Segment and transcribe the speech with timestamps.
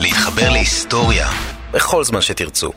[0.00, 1.28] להתחבר להיסטוריה
[1.74, 2.70] בכל זמן שתרצו.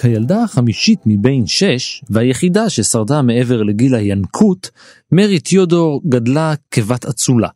[0.00, 4.70] כילדה החמישית מבין שש, והיחידה ששרדה מעבר לגיל הינקות,
[5.12, 7.48] מרי תיאודור גדלה כבת אצולה.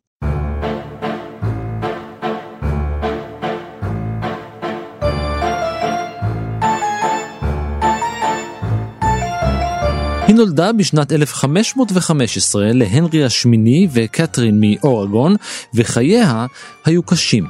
[10.39, 15.37] נולדה בשנת 1515 להנרי השמיני וקתרין מאורגון,
[15.75, 16.47] וחייה
[16.85, 17.47] היו קשים.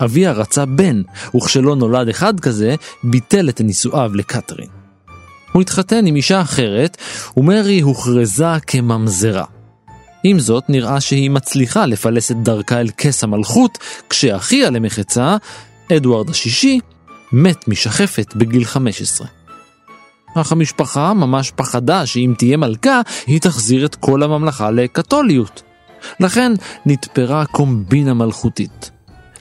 [0.00, 1.02] אביה רצה בן,
[1.36, 2.74] וכשלא נולד אחד כזה,
[3.04, 4.68] ביטל את נישואיו לקתרין.
[5.52, 6.96] הוא התחתן עם אישה אחרת,
[7.36, 9.44] ומרי הוכרזה כממזרה.
[10.24, 13.78] עם זאת, נראה שהיא מצליחה לפלס את דרכה אל כס המלכות,
[14.10, 15.36] כשאחיה למחצה,
[15.92, 16.80] אדוארד השישי,
[17.32, 19.43] מת משחפת בגיל 15.
[20.34, 25.62] אך המשפחה ממש פחדה שאם תהיה מלכה, היא תחזיר את כל הממלכה לקתוליות.
[26.20, 26.52] לכן
[26.86, 28.90] נתפרה קומבינה מלכותית.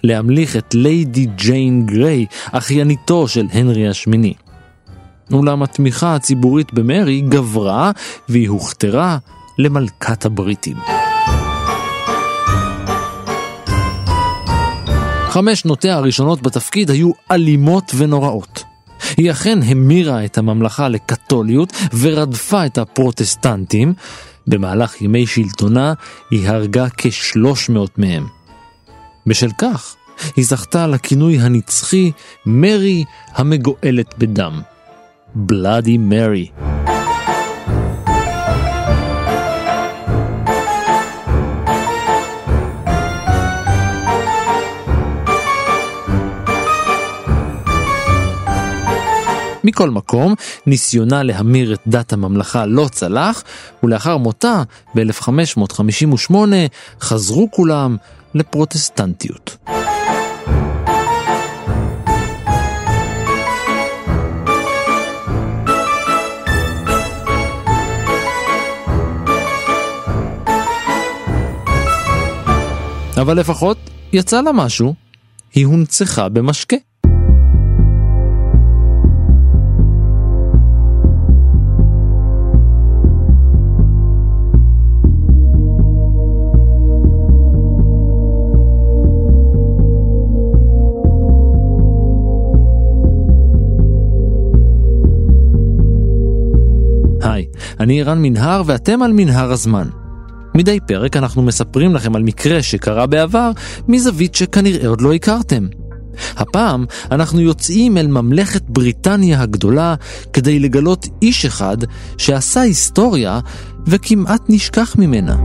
[0.04, 4.34] להמליך את ליידי ג'יין גריי, אחייניתו של הנרי השמיני.
[5.34, 7.92] אולם התמיכה הציבורית במרי גברה
[8.30, 9.18] והיא הוכתרה
[9.60, 10.78] למלכת הבריטים.
[15.30, 18.63] חמש שנותיה הראשונות בתפקיד היו אלימות ונוראות.
[19.18, 23.94] היא אכן המירה את הממלכה לקתוליות ורדפה את הפרוטסטנטים.
[24.48, 25.94] במהלך ימי שלטונה
[26.32, 28.28] היא הרגה כשלוש מאות מהם.
[29.28, 29.96] בשל כך,
[30.36, 32.12] היא זכתה לכינוי הנצחי
[32.46, 33.04] מרי
[33.36, 34.62] המגואלת בדם.
[35.36, 36.73] בלאדי מרי.
[49.64, 53.44] מכל מקום, ניסיונה להמיר את דת הממלכה לא צלח,
[53.84, 54.64] ולאחר מותה,
[54.96, 56.34] ב-1558,
[57.02, 57.98] חזרו כולם
[58.36, 59.58] לפרוטסטנטיות.
[73.22, 73.78] אבל לפחות
[74.14, 74.94] יצא לה משהו,
[75.54, 76.76] היא הונצחה במשקה.
[97.24, 97.46] היי,
[97.80, 99.88] אני ערן מנהר ואתם על מנהר הזמן.
[100.56, 103.52] מדי פרק אנחנו מספרים לכם על מקרה שקרה בעבר
[103.88, 105.68] מזווית שכנראה עוד לא הכרתם.
[106.38, 109.96] הפעם אנחנו יוצאים אל ממלכת בריטניה הגדולה
[110.34, 111.78] כדי לגלות איש אחד
[112.18, 113.40] שעשה היסטוריה
[113.88, 115.36] וכמעט נשכח ממנה.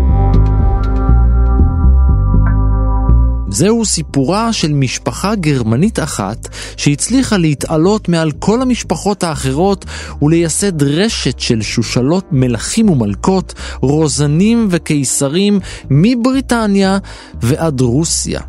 [3.51, 9.85] זהו סיפורה של משפחה גרמנית אחת שהצליחה להתעלות מעל כל המשפחות האחרות
[10.23, 15.61] ולייסד רשת של שושלות מלכים ומלכות, רוזנים וקיסרים
[15.91, 16.99] מבריטניה
[17.43, 18.41] ועד רוסיה.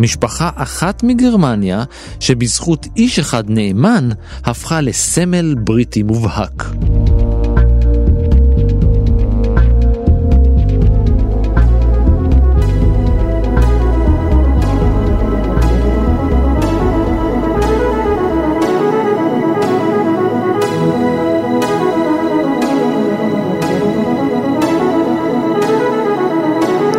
[0.00, 1.84] משפחה אחת מגרמניה
[2.20, 4.08] שבזכות איש אחד נאמן
[4.44, 6.64] הפכה לסמל בריטי מובהק.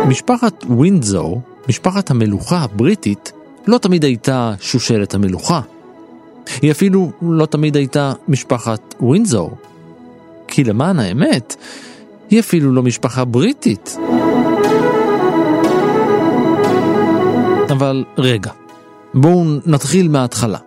[0.08, 3.32] משפחת ווינדזור, משפחת המלוכה הבריטית,
[3.66, 5.60] לא תמיד הייתה שושלת המלוכה.
[6.62, 9.56] היא אפילו לא תמיד הייתה משפחת ווינדזור.
[10.46, 11.56] כי למען האמת,
[12.30, 13.96] היא אפילו לא משפחה בריטית.
[17.70, 18.50] אבל רגע,
[19.14, 20.58] בואו נתחיל מההתחלה.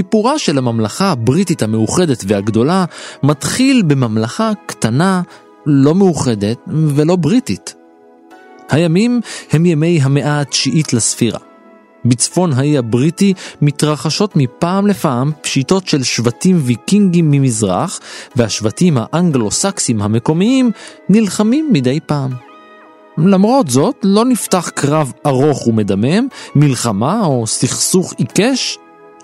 [0.00, 2.84] סיפורה של הממלכה הבריטית המאוחדת והגדולה
[3.22, 5.22] מתחיל בממלכה קטנה,
[5.66, 7.74] לא מאוחדת ולא בריטית.
[8.70, 9.20] הימים
[9.52, 11.38] הם ימי המאה התשיעית לספירה.
[12.04, 18.00] בצפון האי הבריטי מתרחשות מפעם לפעם פשיטות של שבטים ויקינגים ממזרח,
[18.36, 20.70] והשבטים האנגלו-סקסים המקומיים
[21.08, 22.30] נלחמים מדי פעם.
[23.18, 28.78] למרות זאת, לא נפתח קרב ארוך ומדמם, מלחמה או סכסוך עיקש,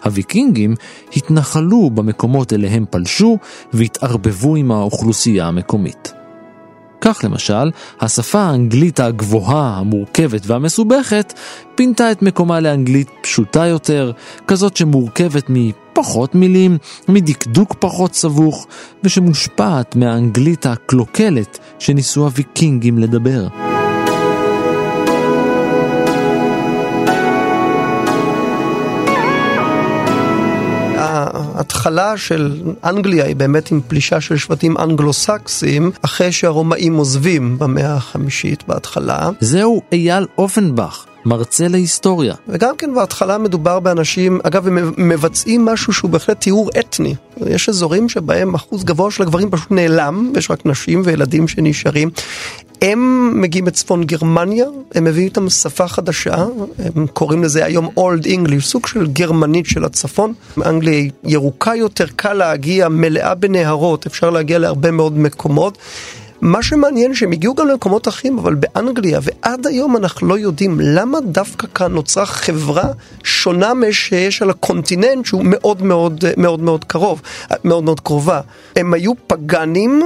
[0.06, 0.75] הוויקינגים
[1.17, 3.38] התנחלו במקומות אליהם פלשו
[3.73, 6.12] והתערבבו עם האוכלוסייה המקומית.
[7.00, 7.70] כך למשל,
[8.00, 11.32] השפה האנגלית הגבוהה, המורכבת והמסובכת
[11.75, 14.12] פינתה את מקומה לאנגלית פשוטה יותר,
[14.47, 16.79] כזאת שמורכבת מפחות מילים,
[17.09, 18.67] מדקדוק פחות סבוך,
[19.05, 23.75] ושמושפעת מהאנגלית הקלוקלת שניסו הוויקינגים לדבר.
[31.56, 38.64] ההתחלה של אנגליה היא באמת עם פלישה של שבטים אנגלו-סקסים, אחרי שהרומאים עוזבים במאה החמישית
[38.69, 39.31] בהתחלה.
[39.41, 41.06] זהו אייל אופנבך.
[41.26, 42.34] מרצה להיסטוריה.
[42.49, 47.14] וגם כן בהתחלה מדובר באנשים, אגב, הם מבצעים משהו שהוא בהחלט תיאור אתני.
[47.46, 52.11] יש אזורים שבהם אחוז גבוה של הגברים פשוט נעלם, ויש רק נשים וילדים שנשארים.
[52.82, 56.34] הם מגיעים מצפון גרמניה, הם מביאים איתם שפה חדשה,
[56.94, 60.32] הם קוראים לזה היום Old English, סוג של גרמנית של הצפון.
[60.67, 65.78] אנגליה ירוקה יותר, קל להגיע, מלאה בנהרות, אפשר להגיע להרבה מאוד מקומות.
[66.41, 71.19] מה שמעניין שהם הגיעו גם למקומות אחרים, אבל באנגליה, ועד היום אנחנו לא יודעים למה
[71.21, 72.85] דווקא כאן נוצרה חברה
[73.25, 77.23] שונה משיש על הקונטיננט שהוא מאוד מאוד מאוד מאוד קרוב,
[77.65, 78.41] מאוד מאוד קרובה.
[78.77, 80.03] הם היו פגאנים,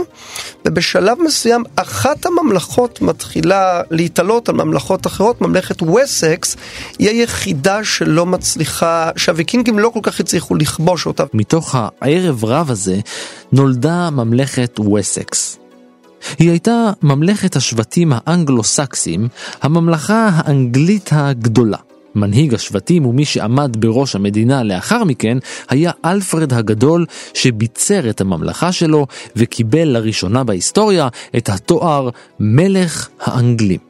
[0.67, 6.57] ובשלב מסוים אחת הממלכות מתחילה להתעלות על ממלכות אחרות, ממלכת וסקס,
[6.99, 11.25] היא היחידה שלא מצליחה, שהוויקינגים לא כל כך הצליחו לכבוש אותה.
[11.35, 12.97] מתוך הערב רב הזה
[13.53, 15.60] נולדה ממלכת וסקס.
[16.39, 19.29] היא הייתה ממלכת השבטים האנגלו-סקסים,
[19.63, 21.79] הממלכה האנגלית הגדולה.
[22.15, 25.39] מנהיג השבטים ומי שעמד בראש המדינה לאחר מכן
[25.69, 29.07] היה אלפרד הגדול שביצר את הממלכה שלו
[29.37, 32.09] וקיבל לראשונה בהיסטוריה את התואר
[32.41, 33.81] מלך האנגלים.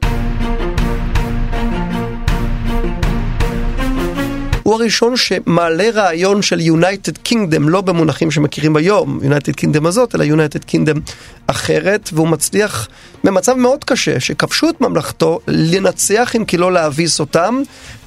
[4.81, 10.71] הראשון שמעלה רעיון של United Kingdom, לא במונחים שמכירים היום, United Kingdom הזאת, אלא United
[10.71, 10.99] Kingdom
[11.47, 12.87] אחרת, והוא מצליח
[13.23, 17.61] במצב מאוד קשה, שכבשו את ממלכתו, לנצח אם כי לא להביס אותם,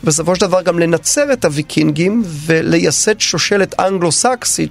[0.05, 4.71] בסופו של דבר גם לנצר את הוויקינגים ולייסד שושלת אנגלו-סקסית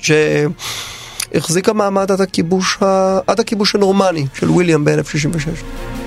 [1.33, 3.19] שהחזיקה מעמד עד הכיבוש, ה...
[3.27, 6.02] עד הכיבוש הנורמני של וויליאם ב-1066.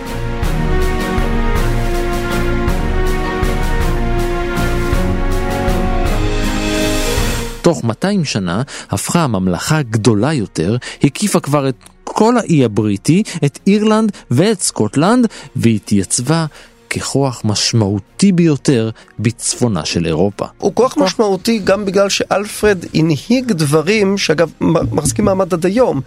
[7.67, 11.75] תוך 200 שנה הפכה הממלכה גדולה יותר, הקיפה כבר את
[12.05, 15.27] כל האי הבריטי, את אירלנד ואת סקוטלנד,
[15.57, 16.47] והתייצבה
[16.91, 20.47] ככוח משמעותי ביותר בצפונה של אירופה.
[20.59, 24.51] הוא כוח משמעותי גם בגלל שאלפרד הנהיג דברים שאגב
[24.93, 26.01] מחזיקים מעמד עד היום.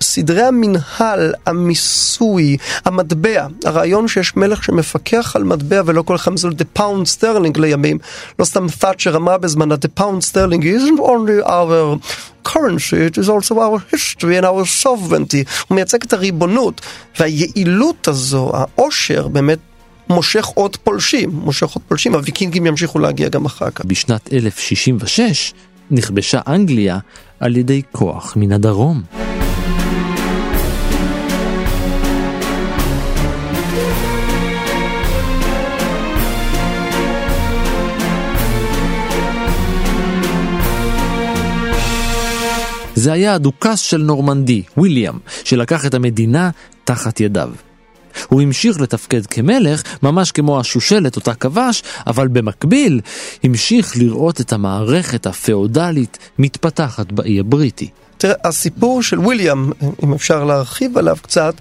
[0.00, 6.78] סדרי המנהל, המיסוי, המטבע, הרעיון שיש מלך שמפקח על מטבע ולא כל אחד מזול the
[6.78, 7.98] pound sterling לימים,
[8.38, 11.98] לא סתם תאצ'ר אמרה בזמנה the pound sterling isn't only our
[12.48, 15.48] currency, it is also our history and our sovereignty.
[15.68, 16.80] הוא מייצג את הריבונות
[17.20, 19.58] והיעילות הזו, העושר באמת
[20.08, 23.84] מושך עוד פולשים, מושך עוד פולשים, הוויקינגים ימשיכו להגיע גם אחר כך.
[23.84, 25.52] בשנת 1066
[25.90, 26.98] נכבשה אנגליה
[27.40, 29.02] על ידי כוח מן הדרום.
[42.94, 46.50] זה היה הדוכס של נורמנדי, ויליאם, שלקח את המדינה
[46.84, 47.50] תחת ידיו.
[48.28, 53.00] הוא המשיך לתפקד כמלך, ממש כמו השושלת אותה כבש, אבל במקביל
[53.44, 57.88] המשיך לראות את המערכת הפאודלית מתפתחת באי הבריטי.
[58.18, 59.72] תראה, הסיפור של ויליאם,
[60.04, 61.54] אם אפשר להרחיב עליו קצת,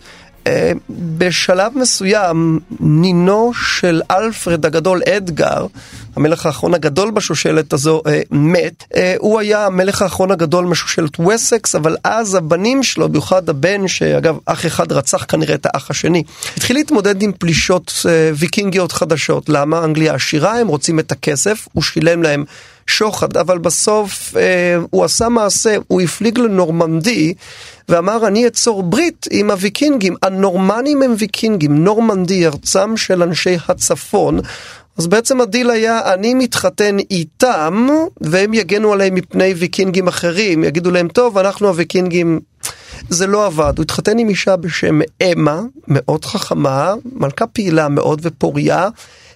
[0.90, 5.66] בשלב מסוים נינו של אלפרד הגדול אדגר,
[6.16, 8.84] המלך האחרון הגדול בשושלת הזו, אה, מת.
[8.96, 14.38] אה, הוא היה המלך האחרון הגדול משושלת וסקס, אבל אז הבנים שלו, במיוחד הבן, שאגב
[14.46, 16.24] אח אחד רצח כנראה את האח השני,
[16.58, 18.06] התחיל להתמודד עם פלישות
[18.36, 19.50] ויקינגיות חדשות.
[19.50, 19.84] למה?
[19.84, 22.44] אנגליה עשירה, הם רוצים את הכסף, הוא שילם להם
[22.88, 27.34] שוחד, אבל בסוף אה, הוא עשה מעשה, הוא הפליג לנורמנדי
[27.92, 34.40] ואמר אני אצור ברית עם הוויקינגים, הנורמנים הם ויקינגים, נורמנדי ארצם של אנשי הצפון.
[34.98, 37.88] אז בעצם הדיל היה, אני מתחתן איתם,
[38.22, 42.40] והם יגנו עליהם מפני ויקינגים אחרים, יגידו להם, טוב, אנחנו הוויקינגים...
[43.10, 48.90] זה לא עבד, הוא התחתן עם אישה בשם אמה, מאוד חכמה, מלכה פעילה מאוד ופוריה.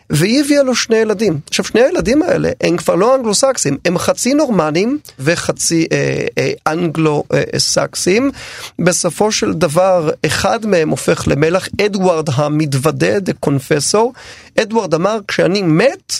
[0.10, 1.40] והיא הביאה לו שני ילדים.
[1.50, 8.32] עכשיו שני הילדים האלה הם כבר לא אנגלו-סקסים, הם חצי נורמנים וחצי אה, אה, אנגלו-סקסים.
[8.80, 14.14] בסופו של דבר אחד מהם הופך למלך, אדוארד המתוודה, דה קונפסור.
[14.62, 16.14] אדוארד אמר כשאני מת,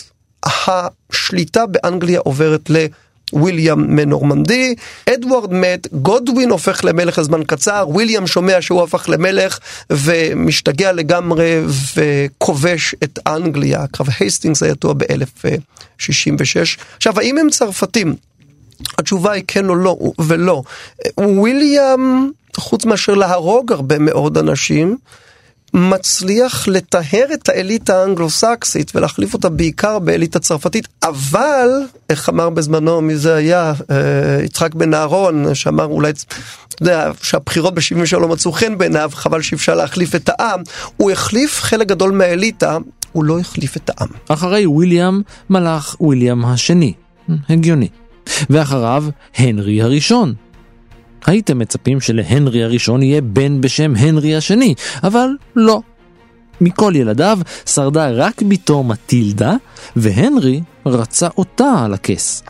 [0.44, 2.86] השליטה באנגליה עוברת ל...
[3.32, 4.74] וויליאם מנורמנדי,
[5.14, 9.58] אדוארד מת, גודווין הופך למלך לזמן קצר, וויליאם שומע שהוא הפך למלך
[9.90, 11.62] ומשתגע לגמרי
[11.96, 16.80] וכובש את אנגליה, קרב הייסטינגס היה ידוע ב-1066.
[16.96, 18.14] עכשיו, האם הם צרפתים?
[18.98, 20.62] התשובה היא כן או לא ולא.
[21.20, 24.96] וויליאם, חוץ מאשר להרוג הרבה מאוד אנשים,
[25.74, 31.68] מצליח לטהר את האליטה האנגלו-סקסית ולהחליף אותה בעיקר באליטה צרפתית, אבל,
[32.10, 37.74] איך אמר בזמנו, מי זה היה, אה, יצחק בן אהרון, שאמר אולי, אתה יודע, שהבחירות
[37.74, 40.62] ב-73 לא מצאו חן בעיניו, חבל שאפשר להחליף את העם,
[40.96, 42.78] הוא החליף חלק גדול מהאליטה,
[43.12, 44.08] הוא לא החליף את העם.
[44.28, 45.20] אחרי וויליאם
[45.50, 46.92] מלך וויליאם השני,
[47.48, 47.88] הגיוני.
[48.50, 49.04] ואחריו
[49.36, 50.34] הנרי הראשון.
[51.26, 55.80] הייתם מצפים שלהנרי הראשון יהיה בן בשם הנרי השני, אבל לא.
[56.60, 59.54] מכל ילדיו שרדה רק בתו מטילדה,
[59.96, 62.42] והנרי רצה אותה על הכס.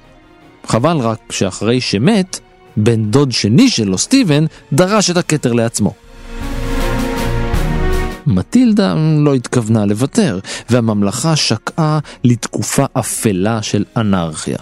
[0.66, 2.40] חבל רק שאחרי שמת,
[2.76, 5.95] בן דוד שני שלו, סטיבן, דרש את הכתר לעצמו.
[8.26, 10.38] מטילדה לא התכוונה לוותר,
[10.71, 14.59] והממלכה שקעה לתקופה אפלה של אנרכיה.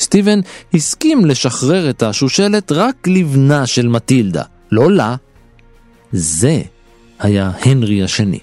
[0.00, 0.40] סטיבן
[0.74, 5.16] הסכים לשחרר את השושלת רק לבנה של מטילדה, לא לה.
[6.12, 6.62] זה
[7.18, 8.38] היה הנרי השני.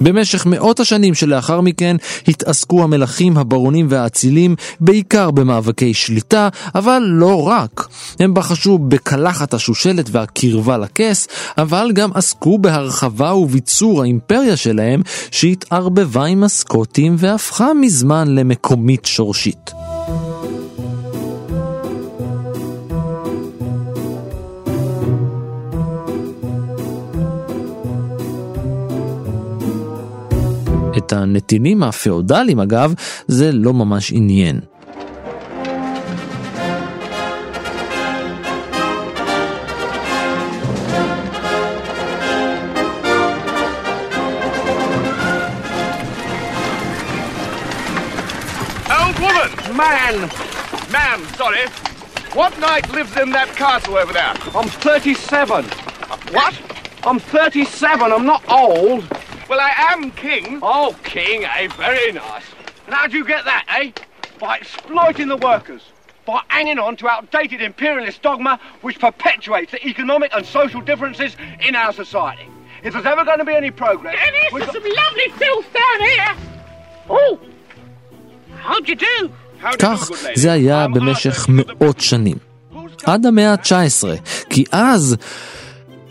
[0.00, 1.96] במשך מאות השנים שלאחר מכן
[2.28, 7.88] התעסקו המלכים, הברונים והאצילים בעיקר במאבקי שליטה, אבל לא רק.
[8.20, 11.28] הם בחשו בקלחת השושלת והקרבה לכס,
[11.58, 19.87] אבל גם עסקו בהרחבה וביצור האימפריה שלהם, שהתערבבה עם הסקוטים והפכה מזמן למקומית שורשית.
[30.97, 32.93] את הנתינים הפאודליים אגב,
[33.27, 34.59] זה לא ממש עניין.
[49.83, 50.29] Man!
[50.91, 51.65] Man, sorry.
[52.33, 54.33] What knight lives in that castle over there?
[54.53, 55.65] I'm 37.
[56.31, 56.53] What?
[57.03, 58.11] I'm 37.
[58.11, 59.03] I'm not old.
[59.49, 60.59] Well, I am king.
[60.61, 61.67] Oh, king, eh?
[61.77, 62.45] Very nice.
[62.85, 63.91] And how'd you get that, eh?
[64.39, 65.83] By exploiting the workers.
[66.25, 71.35] By hanging on to outdated imperialist dogma which perpetuates the economic and social differences
[71.67, 72.47] in our society.
[72.83, 74.15] If there's ever going to be any progress...
[74.15, 76.31] Dennis, there's some lovely filth down here.
[77.09, 77.39] Oh,
[78.59, 79.29] how'd you do?
[79.79, 82.37] כך זה היה במשך מאות שנים.
[83.05, 84.07] עד המאה ה-19,
[84.49, 85.15] כי אז,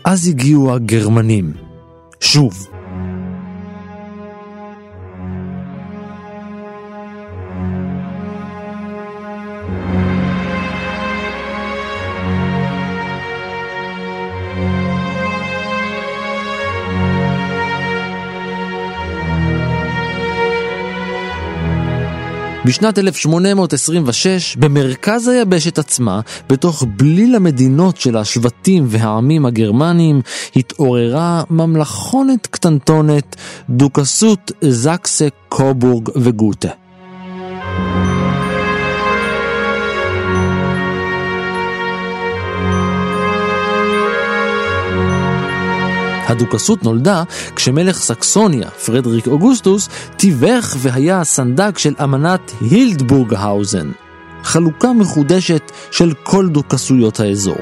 [0.05, 1.53] אז הגיעו הגרמנים.
[2.19, 2.67] שוב.
[22.68, 30.20] בשנת 1826, במרכז היבשת עצמה, בתוך בליל המדינות של השבטים והעמים הגרמניים,
[30.56, 33.36] התעוררה ממלכונת קטנטונת,
[33.70, 36.87] דוכסות זקסה, קובורג וגוטה.
[46.28, 47.22] הדוכסות נולדה
[47.56, 53.90] כשמלך סקסוניה, פרדריק אוגוסטוס, תיווך והיה הסנדק של אמנת הילדבורגהאוזן,
[54.42, 57.58] חלוקה מחודשת של כל דוכסויות האזור.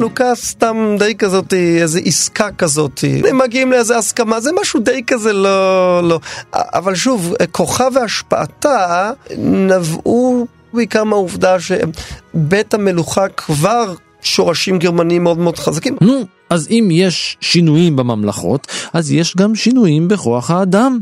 [0.00, 3.04] חלוקה סתם די כזאת, איזה עסקה כזאת.
[3.28, 6.00] הם מגיעים לאיזה הסכמה, זה משהו די כזה לא...
[6.08, 6.20] לא.
[6.54, 15.96] אבל שוב, כוחה והשפעתה נבעו בעיקר מהעובדה שבית המלוכה כבר שורשים גרמניים מאוד מאוד חזקים.
[16.00, 20.98] נו, אז אם יש שינויים בממלכות, אז יש גם שינויים בכוח האדם.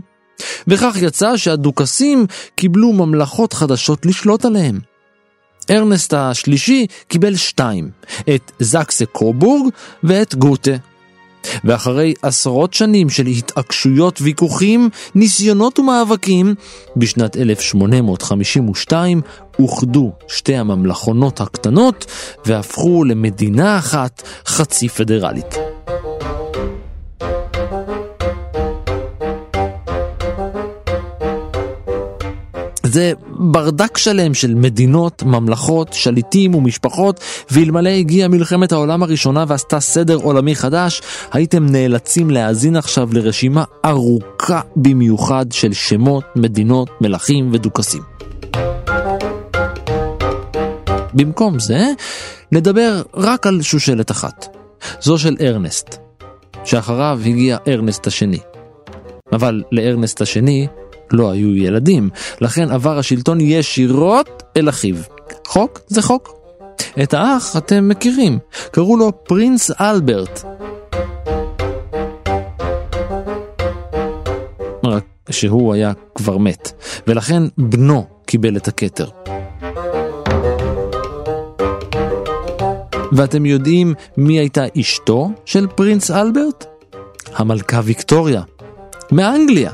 [0.68, 4.80] וכך יצא שהדוכסים קיבלו ממלכות חדשות לשלוט עליהם.
[5.70, 7.90] ארנסט השלישי קיבל שתיים,
[8.34, 9.72] את זקסה קובורג
[10.04, 10.76] ואת גוטה.
[11.64, 16.54] ואחרי עשרות שנים של התעקשויות, ויכוחים, ניסיונות ומאבקים,
[16.96, 19.20] בשנת 1852
[19.58, 22.06] אוחדו שתי הממלכונות הקטנות
[22.46, 25.54] והפכו למדינה אחת חצי פדרלית.
[32.88, 40.16] זה ברדק שלם של מדינות, ממלכות, שליטים ומשפחות, ואלמלא הגיעה מלחמת העולם הראשונה ועשתה סדר
[40.16, 48.17] עולמי חדש, הייתם נאלצים להאזין עכשיו לרשימה ארוכה במיוחד של שמות, מדינות, מלכים ודוכסים.
[51.14, 51.86] במקום זה,
[52.52, 54.56] נדבר רק על שושלת אחת,
[55.00, 55.94] זו של ארנסט,
[56.64, 58.38] שאחריו הגיע ארנסט השני.
[59.32, 60.66] אבל לארנסט השני
[61.12, 62.10] לא היו ילדים,
[62.40, 64.96] לכן עבר השלטון ישירות אל אחיו.
[65.46, 66.38] חוק זה חוק.
[67.02, 68.38] את האח אתם מכירים,
[68.70, 70.44] קראו לו פרינס אלברט.
[74.84, 76.72] רק שהוא היה כבר מת,
[77.06, 79.08] ולכן בנו קיבל את הכתר.
[83.12, 86.66] ואתם יודעים מי הייתה אשתו של פרינס אלברט?
[87.34, 88.42] המלכה ויקטוריה,
[89.12, 89.70] מאנגליה.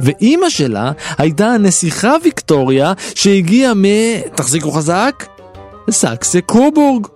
[0.00, 3.84] ואימא שלה הייתה הנסיכה ויקטוריה שהגיעה מ...
[4.34, 5.26] תחזיקו חזק?
[5.90, 7.06] סקסה קובורג.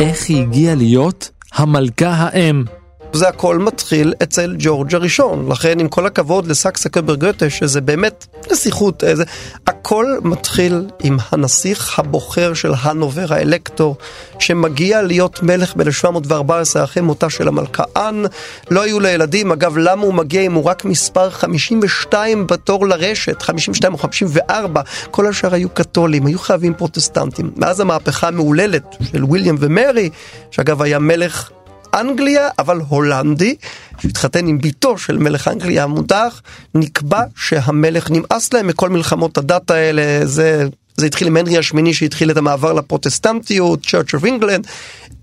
[0.00, 2.64] איך היא הגיעה להיות המלכה האם?
[3.12, 5.52] זה הכל מתחיל אצל ג'ורג' הראשון.
[5.52, 9.24] לכן עם כל הכבוד לסקסה קבר גוטה, שזה באמת נסיכות, איזה...
[9.66, 13.96] הכל מתחיל עם הנסיך הבוחר של הנובר, האלקטור,
[14.38, 18.24] שמגיע להיות מלך ב-1714 אחרי מותה של המלכה אנ.
[18.70, 23.42] לא היו לה ילדים, אגב, למה הוא מגיע אם הוא רק מספר 52 בתור לרשת,
[23.42, 27.50] 52 או 54, כל השאר היו קתולים, היו חייבים פרוטסטנטים.
[27.56, 30.10] מאז המהפכה המהוללת של ויליאם ומרי,
[30.50, 31.50] שאגב היה מלך
[31.94, 33.54] אנגליה, אבל הולנדי,
[33.98, 36.42] שהתחתן עם בתו של מלך אנגליה המודח,
[36.74, 40.66] נקבע שהמלך נמאס להם מכל מלחמות הדת האלה, זה,
[40.96, 44.68] זה התחיל עם הנרי השמיני שהתחיל את המעבר לפרוטסטנטיות, Church of England,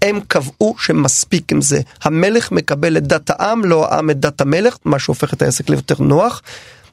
[0.02, 1.82] הם קבעו שמספיק עם זה.
[2.04, 5.96] המלך מקבל את דת העם, לא העם את דת המלך, מה שהופך את העסק ליותר
[6.00, 6.42] נוח.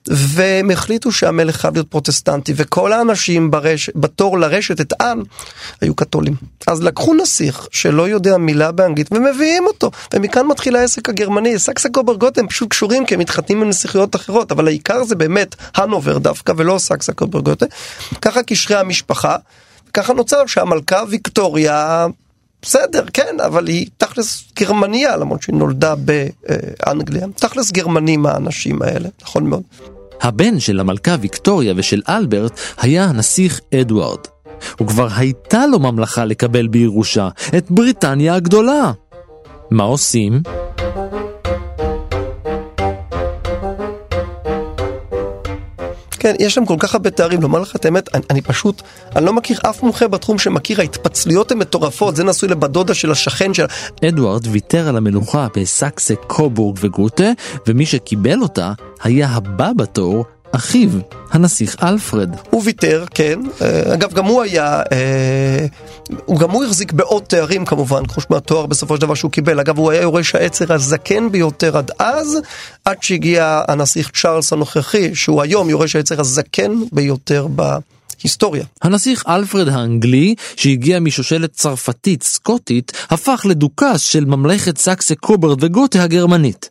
[0.08, 3.90] והם החליטו שהמלך חייב להיות פרוטסטנטי, וכל האנשים ברש...
[3.94, 5.22] בתור לרשת את אן
[5.80, 6.34] היו קתולים.
[6.66, 11.58] אז לקחו נסיך שלא יודע מילה באנגלית ומביאים אותו, ומכאן מתחיל העסק הגרמני.
[11.58, 15.14] סקסה קוברג גותה הם פשוט קשורים כי הם מתחתנים עם נסיכויות אחרות, אבל העיקר זה
[15.14, 17.66] באמת הנובר דווקא ולא סקסה קוברג גותה.
[18.22, 19.36] ככה קשרי המשפחה,
[19.92, 22.06] ככה נוצר שהמלכה ויקטוריה
[22.62, 27.26] בסדר, כן, אבל היא תכלס גרמניה, למרות שהיא נולדה באנגליה.
[27.36, 29.62] תכלס גרמנים האנשים האלה, נכון מאוד.
[30.20, 34.18] הבן של המלכה ויקטוריה ושל אלברט היה הנסיך אדוארד.
[34.80, 38.92] וכבר הייתה לו ממלכה לקבל בירושה, את בריטניה הגדולה.
[39.70, 40.42] מה עושים?
[46.24, 48.82] כן, יש שם כל כך הרבה תארים, לומר לך את האמת, אני, אני פשוט,
[49.16, 53.10] אני לא מכיר אף מומחה בתחום שמכיר, ההתפצלויות הן מטורפות, זה נשוי לבת דודה של
[53.10, 53.64] השכן של...
[54.08, 57.30] אדוארד ויתר על המלוכה בסקסה, קובורג וגוטה,
[57.66, 60.24] ומי שקיבל אותה היה הבא בתור
[60.54, 60.90] אחיו,
[61.30, 62.30] הנסיך אלפרד.
[62.50, 63.40] הוא ויתר, כן.
[63.62, 65.66] אה, אגב, גם הוא היה, אה,
[66.24, 69.60] הוא גם הוא החזיק בעוד תארים כמובן, חוץ מהתואר בסופו של דבר שהוא קיבל.
[69.60, 72.38] אגב, הוא היה יורש העצר הזקן ביותר עד אז,
[72.84, 77.62] עד שהגיע הנסיך צ'ארלס הנוכחי, שהוא היום יורש העצר הזקן ביותר ב...
[78.22, 78.64] היסטוריה.
[78.82, 86.70] הנסיך אלפרד האנגלי, שהגיע משושלת צרפתית סקוטית, הפך לדוכס של ממלכת סקסה קובורג וגותה הגרמנית.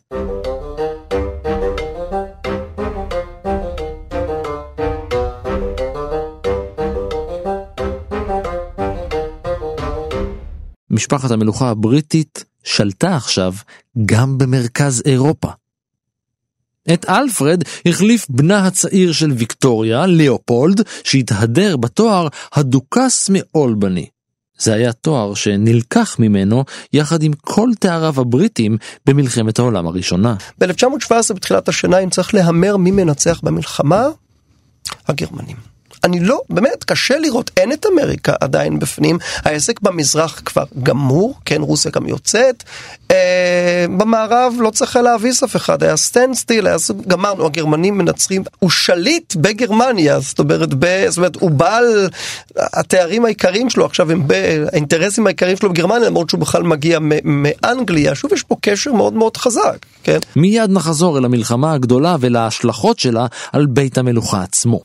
[10.94, 13.54] משפחת המלוכה הבריטית שלטה עכשיו
[14.06, 15.48] גם במרכז אירופה.
[16.92, 24.06] את אלפרד החליף בנה הצעיר של ויקטוריה, ליאופולד, שהתהדר בתואר הדוכס מאולבני.
[24.58, 28.76] זה היה תואר שנלקח ממנו יחד עם כל תאריו הבריטים
[29.06, 30.34] במלחמת העולם הראשונה.
[30.58, 34.06] ב-1917 בתחילת השנה, אם צריך להמר מי מנצח במלחמה,
[35.08, 35.73] הגרמנים.
[36.04, 41.60] אני לא, באמת, קשה לראות, אין את אמריקה עדיין בפנים, העסק במזרח כבר גמור, כן,
[41.62, 42.64] רוסיה גם יוצאת,
[43.10, 48.70] אה, במערב לא צריך להביס אף אחד, היה standstill, היה סוג, גמרנו, הגרמנים מנצחים, הוא
[48.70, 52.08] שליט בגרמניה, זאת אומרת, ב, זאת אומרת, הוא בעל,
[52.56, 54.32] התארים העיקריים שלו עכשיו הם, ב,
[54.72, 59.36] האינטרסים העיקריים שלו בגרמניה, למרות שהוא בכלל מגיע מאנגליה, שוב יש פה קשר מאוד מאוד
[59.36, 60.18] חזק, כן?
[60.36, 64.80] מיד נחזור אל המלחמה הגדולה ולהשלכות שלה על בית המלוכה עצמו.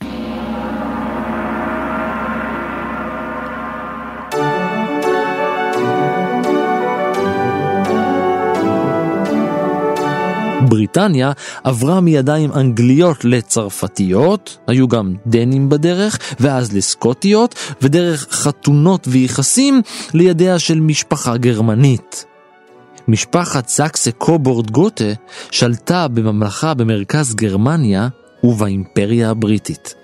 [10.70, 11.32] בריטניה
[11.64, 19.82] עברה מידיים אנגליות לצרפתיות, היו גם דנים בדרך, ואז לסקוטיות, ודרך חתונות ויחסים
[20.14, 22.24] לידיה של משפחה גרמנית.
[23.08, 25.12] משפחת סקסה קובורד גוטה
[25.50, 28.08] שלטה בממלכה במרכז גרמניה
[28.44, 29.94] ובאימפריה הבריטית.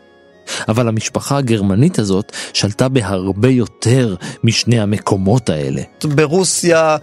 [0.69, 5.83] אבל המשפחה הגרמנית הזאת שלטה בהרבה יותר משני המקומות האלה.
[6.05, 6.97] ברוסיה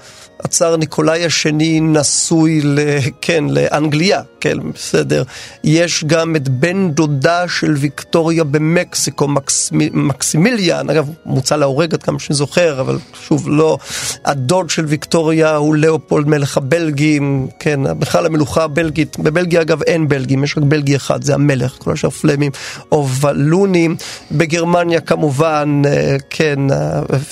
[0.44, 2.80] הצאר ניקולאי השני נשוי, ל,
[3.22, 5.24] כן, לאנגליה, כן, בסדר.
[5.64, 12.20] יש גם את בן דודה של ויקטוריה במקסיקו, מקס, מקסימיליאן, אגב, מוצא להורג עד כמה
[12.20, 13.78] שאני זוכר, אבל שוב, לא.
[14.26, 20.44] הדוד של ויקטוריה הוא לאופולד מלך הבלגים, כן, בכלל המלוכה הבלגית, בבלגיה אגב אין בלגים,
[20.44, 22.52] יש רק בלגי אחד, זה המלך, כל השאר פלמים
[22.92, 23.96] או ולונים.
[24.32, 26.60] בגרמניה כמובן, אה, כן,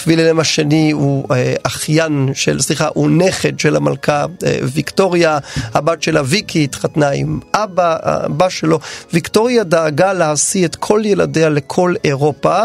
[0.08, 5.38] ויללם השני הוא אה, אחיין של, סליחה, הוא נכד של המלכה אה, ויקטוריה,
[5.74, 8.80] הבת שלה ויקי התחתנה עם אבא, אבא שלו.
[9.14, 12.60] ויקטוריה דאגה להשיא את כל ילדיה לכל אירופה.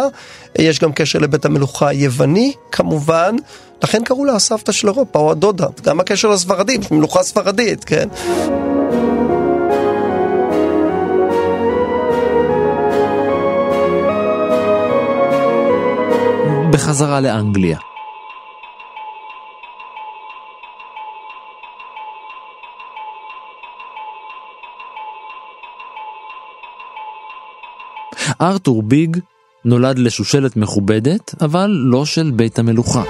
[0.59, 3.37] יש גם קשר לבית המלוכה היווני כמובן,
[3.83, 5.67] לכן קראו לה הסבתא של אירופה או הדודה.
[5.83, 8.09] גם הקשר לספרדים, מלוכה ספרדית, כן?
[16.71, 17.79] בחזרה לאנגליה.
[28.41, 29.17] ארתור ביג
[29.65, 33.03] נולד לשושלת מכובדת, אבל לא של בית המלוכה.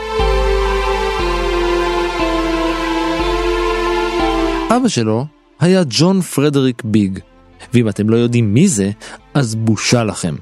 [4.77, 5.27] אבא שלו
[5.61, 7.19] היה ג'ון פרדריק ביג,
[7.75, 8.91] ואם אתם לא יודעים מי זה,
[9.35, 10.35] אז בושה לכם.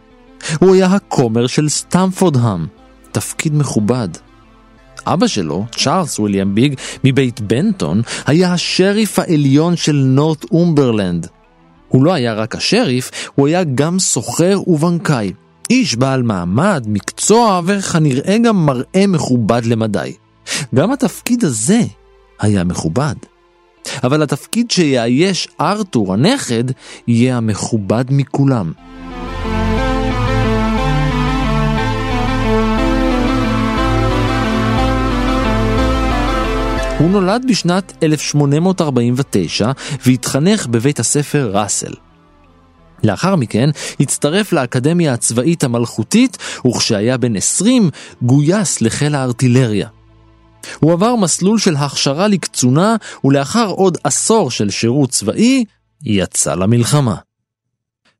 [0.61, 2.67] הוא היה הכומר של סטמפורדהאם,
[3.13, 4.09] תפקיד מכובד.
[5.07, 11.27] אבא שלו, צ'ארלס וויליאם ביג, מבית בנטון, היה השריף העליון של נורט אומברלנד,
[11.89, 15.33] הוא לא היה רק השריף, הוא היה גם סוחר ובנקאי.
[15.71, 20.13] איש בעל מעמד, מקצוע וכנראה גם מראה מכובד למדי.
[20.75, 21.81] גם התפקיד הזה
[22.41, 23.15] היה מכובד.
[24.05, 26.65] אבל התפקיד שיאייש ארתור הנכד
[27.09, 28.73] יהיה המכובד מכולם.
[36.99, 39.73] הוא נולד בשנת 1849
[40.07, 41.93] והתחנך בבית הספר ראסל.
[43.05, 47.91] לאחר מכן הצטרף לאקדמיה הצבאית המלכותית, וכשהיה בן 20
[48.23, 49.89] גויס לחיל הארטילריה.
[50.81, 55.65] הוא עבר מסלול של הכשרה לקצונה, ולאחר עוד עשור של שירות צבאי,
[56.03, 57.17] יצא למלחמה.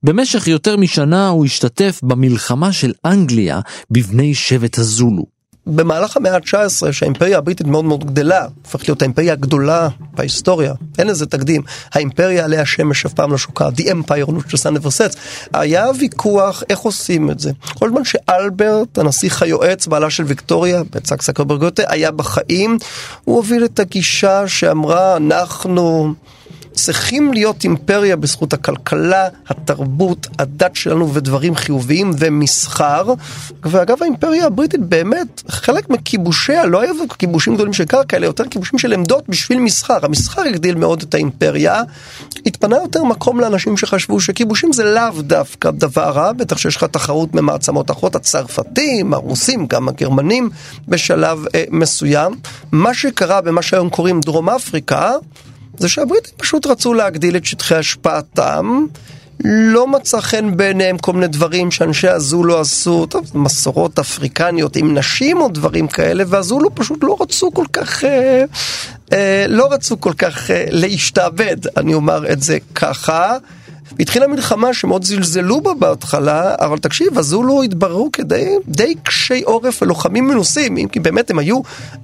[0.03, 3.61] במשך יותר משנה הוא השתתף במלחמה של אנגליה
[3.91, 5.34] בבני שבט הזולו.
[5.67, 11.27] במהלך המאה ה-19, שהאימפריה הבריטית מאוד מאוד גדלה, הופכת להיות האימפריה הגדולה בהיסטוריה, אין לזה
[11.27, 15.17] תקדים, האימפריה עליה השמש אף פעם לא שוקעת, The Empire the sun never sets,
[15.53, 17.53] היה ויכוח איך עושים את זה.
[17.79, 22.79] כל זמן שאלברט, הנסיך היועץ, בעלה של ויקטוריה, בצק סקרברגוטה, היה בחיים,
[23.25, 26.15] הוא הוביל את הגישה שאמרה, אנחנו...
[26.75, 33.13] צריכים להיות אימפריה בזכות הכלכלה, התרבות, הדת שלנו ודברים חיוביים ומסחר.
[33.63, 38.79] ואגב האימפריה הבריטית באמת, חלק מכיבושיה לא היו כיבושים גדולים של קרקע, אלא יותר כיבושים
[38.79, 39.99] של עמדות בשביל מסחר.
[40.03, 41.83] המסחר הגדיל מאוד את האימפריה.
[42.47, 47.35] התפנה יותר מקום לאנשים שחשבו שכיבושים זה לאו דווקא דבר רע, בטח שיש לך תחרות
[47.35, 50.51] ממעצמות אחרות, הצרפתים, הרוסים, גם הגרמנים
[50.89, 52.35] בשלב אה, מסוים.
[52.73, 55.13] מה שקרה במה שהיום קוראים דרום אפריקה,
[55.79, 58.87] זה שהבריטים פשוט רצו להגדיל את שטחי השפעתם.
[59.45, 65.41] לא מצא חן בעיניהם כל מיני דברים שאנשי הזולו עשו, טוב, מסורות אפריקניות עם נשים
[65.41, 68.45] או דברים כאלה, והזולו פשוט לא רצו כל כך, אה,
[69.13, 73.37] אה, לא רצו כל כך אה, להשתעבד, אני אומר את זה ככה.
[73.99, 80.29] והתחילה מלחמה שמאוד זלזלו בה בהתחלה, אבל תקשיב, הזולו התבררו כדי די קשי עורף ולוחמים
[80.29, 81.61] מנוסים, אם כי באמת הם היו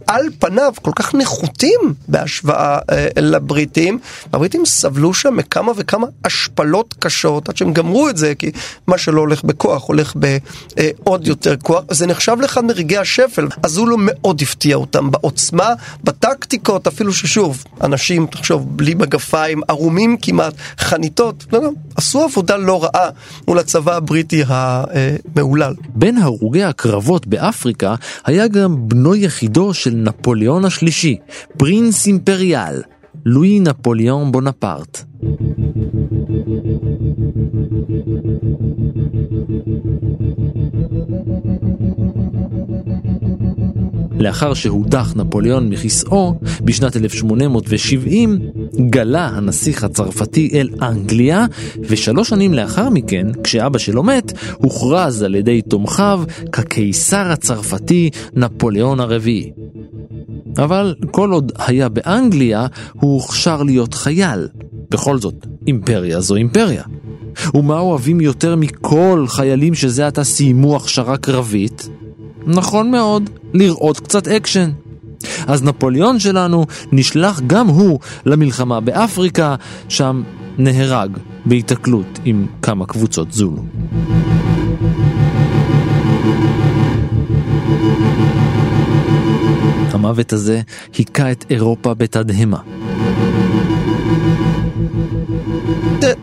[0.06, 3.98] על פניו כל כך נחותים בהשוואה אה, לבריטים.
[4.32, 8.50] הבריטים סבלו שם מכמה וכמה השפלות קשות עד שהם גמרו את זה, כי
[8.86, 11.84] מה שלא הולך בכוח הולך בעוד יותר כוח.
[11.90, 13.48] זה נחשב לאחד מרגעי השפל.
[13.64, 21.44] הזולו מאוד הפתיע אותם בעוצמה, בטקטיקות, אפילו ששוב, אנשים, תחשוב, בלי מגפיים, ערומים כמעט, חניתות,
[21.52, 23.08] לא, לא, עשו עבודה לא רעה
[23.48, 25.74] מול הצבא הבריטי המהולל.
[25.94, 31.16] בין הרוגי הקרבות באפריקה היה גם בנו יחידו של נפוליאון השלישי,
[31.58, 32.82] פרינס אימפריאל,
[33.24, 35.04] לואי נפוליאון בונפרט.
[44.20, 48.38] לאחר שהודח נפוליאון מכיסאו בשנת 1870,
[48.90, 51.46] גלה הנסיך הצרפתי אל אנגליה,
[51.80, 59.50] ושלוש שנים לאחר מכן, כשאבא שלו מת, הוכרז על ידי תומכיו כקיסר הצרפתי נפוליאון הרביעי.
[60.58, 64.48] אבל כל עוד היה באנגליה, הוא הוכשר להיות חייל.
[64.90, 66.82] בכל זאת, אימפריה זו אימפריה.
[67.54, 71.88] ומה אוהבים יותר מכל חיילים שזה עתה סיימו הכשרה קרבית?
[72.54, 74.70] נכון מאוד, לראות קצת אקשן.
[75.46, 79.54] אז נפוליאון שלנו נשלח גם הוא למלחמה באפריקה,
[79.88, 80.22] שם
[80.58, 81.10] נהרג
[81.46, 83.62] בהיתקלות עם כמה קבוצות זולו.
[89.92, 90.60] המוות הזה
[90.98, 92.58] היכה את אירופה בתדהמה.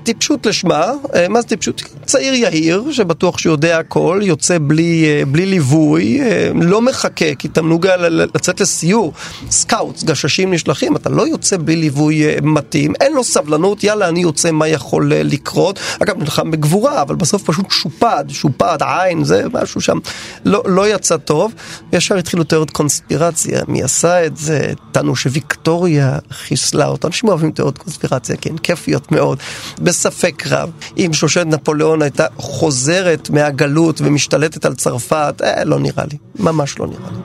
[0.04, 1.82] טיפשות לשמה, אה, מה זה טיפשות?
[2.06, 7.88] צעיר יהיר שבטוח שיודע הכל, יוצא בלי, אה, בלי ליווי, אה, לא מחכה, כי תמנוג
[8.10, 9.14] לצאת לסיור,
[9.50, 14.52] scouts, גששים נשלחים, אתה לא יוצא בלי ליווי מתאים, אין לו סבלנות, יאללה אני יוצא
[14.52, 19.98] מה יכול לקרות, אגב נלחם בגבורה, אבל בסוף פשוט שופד, שופד, עין, זה משהו שם,
[20.46, 21.54] לא, לא יצא טוב,
[21.94, 27.78] ישר התחילו תיאוריות קונספירציה, מי עשה את זה, טענו שוויקטוריה חיסלה אותו, אנשים אוהבים תיאוריות
[27.78, 29.40] קונספירציה, כן, כיפיות מאוד.
[29.82, 30.72] בספק רב.
[30.98, 36.18] אם שושלת נפוליאון הייתה חוזרת מהגלות ומשתלטת על צרפת, אה, לא נראה לי.
[36.40, 37.18] ממש לא נראה לי.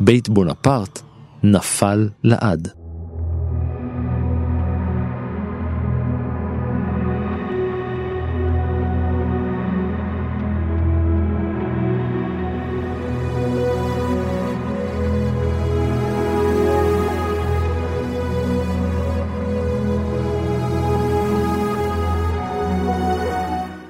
[0.00, 1.02] בית בונפרט
[1.42, 2.68] נפל לעד.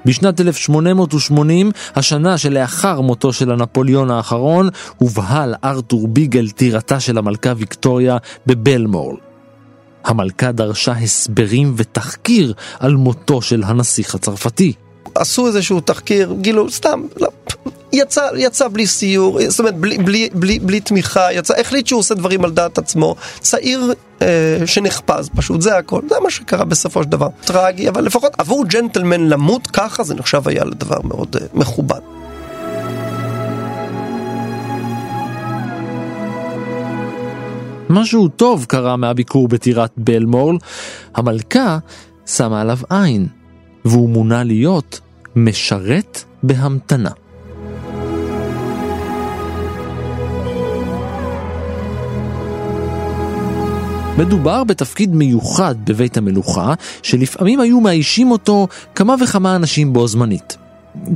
[0.08, 4.68] בשנת 1880, השנה שלאחר מותו של הנפוליאון האחרון,
[4.98, 8.16] הובהל ארתור ביגל טירתה של המלכה ויקטוריה
[8.46, 9.16] בבלמורל.
[10.04, 14.72] המלכה דרשה הסברים ותחקיר על מותו של הנסיך הצרפתי.
[15.14, 17.28] עשו איזשהו תחקיר, גילו, סתם, לא,
[17.92, 22.14] יצא, יצא בלי סיור, זאת אומרת, בלי, בלי, בלי, בלי תמיכה, יצא, החליט שהוא עושה
[22.14, 23.14] דברים על דעת עצמו.
[23.40, 24.26] צעיר אה,
[24.66, 26.00] שנחפז פשוט, זה הכל.
[26.08, 27.28] זה מה שקרה בסופו של דבר.
[27.44, 32.00] טרגי, אבל לפחות עבור ג'נטלמן למות ככה, זה נחשב היה לדבר מאוד אה, מכובד.
[37.90, 40.56] משהו טוב קרה מהביקור בטירת בלמורל,
[41.14, 41.78] המלכה
[42.26, 43.26] שמה עליו עין,
[43.84, 45.00] והוא מונה להיות
[45.36, 47.10] משרת בהמתנה.
[54.18, 60.56] מדובר בתפקיד מיוחד בבית המלוכה, שלפעמים היו מאיישים אותו כמה וכמה אנשים בו זמנית.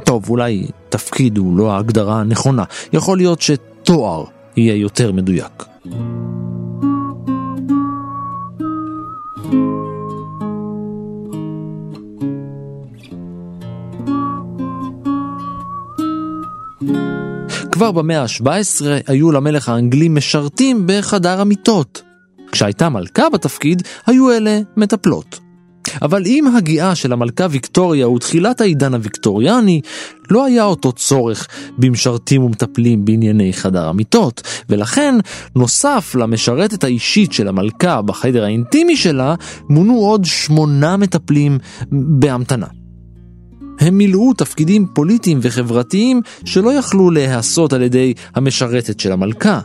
[0.05, 4.25] טוב, אולי תפקיד הוא לא ההגדרה הנכונה, יכול להיות שתואר
[4.57, 5.65] יהיה יותר מדויק.
[17.73, 22.12] כבר במאה ה-17 היו למלך האנגלי משרתים בחדר המיטות.
[22.53, 25.41] כשהייתה מלכה בתפקיד, היו אלה מטפלות.
[26.03, 29.81] אבל עם הגיעה של המלכה ויקטוריה ותחילת העידן הוויקטוריאני,
[30.31, 35.15] לא היה אותו צורך במשרתים ומטפלים בענייני חדר המיטות, ולכן,
[35.57, 39.35] נוסף למשרתת האישית של המלכה בחדר האינטימי שלה,
[39.69, 41.59] מונו עוד שמונה מטפלים
[41.93, 42.67] בהמתנה.
[43.81, 49.61] הם מילאו תפקידים פוליטיים וחברתיים שלא יכלו להיעשות על ידי המשרתת של המלכה.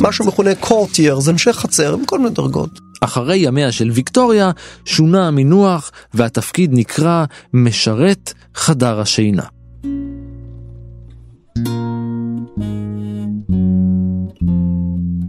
[0.00, 2.80] מה שמכונה קורטייר, זה אנשי חצר עם כל מיני דרגות.
[3.00, 4.50] אחרי ימיה של ויקטוריה
[4.84, 9.42] שונה המינוח והתפקיד נקרא משרת חדר השינה.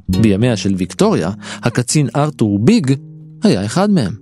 [0.10, 1.32] בימיה של ויקטוריה,
[1.64, 2.94] הקצין ארתור ביג
[3.44, 4.14] היה אחד מהם.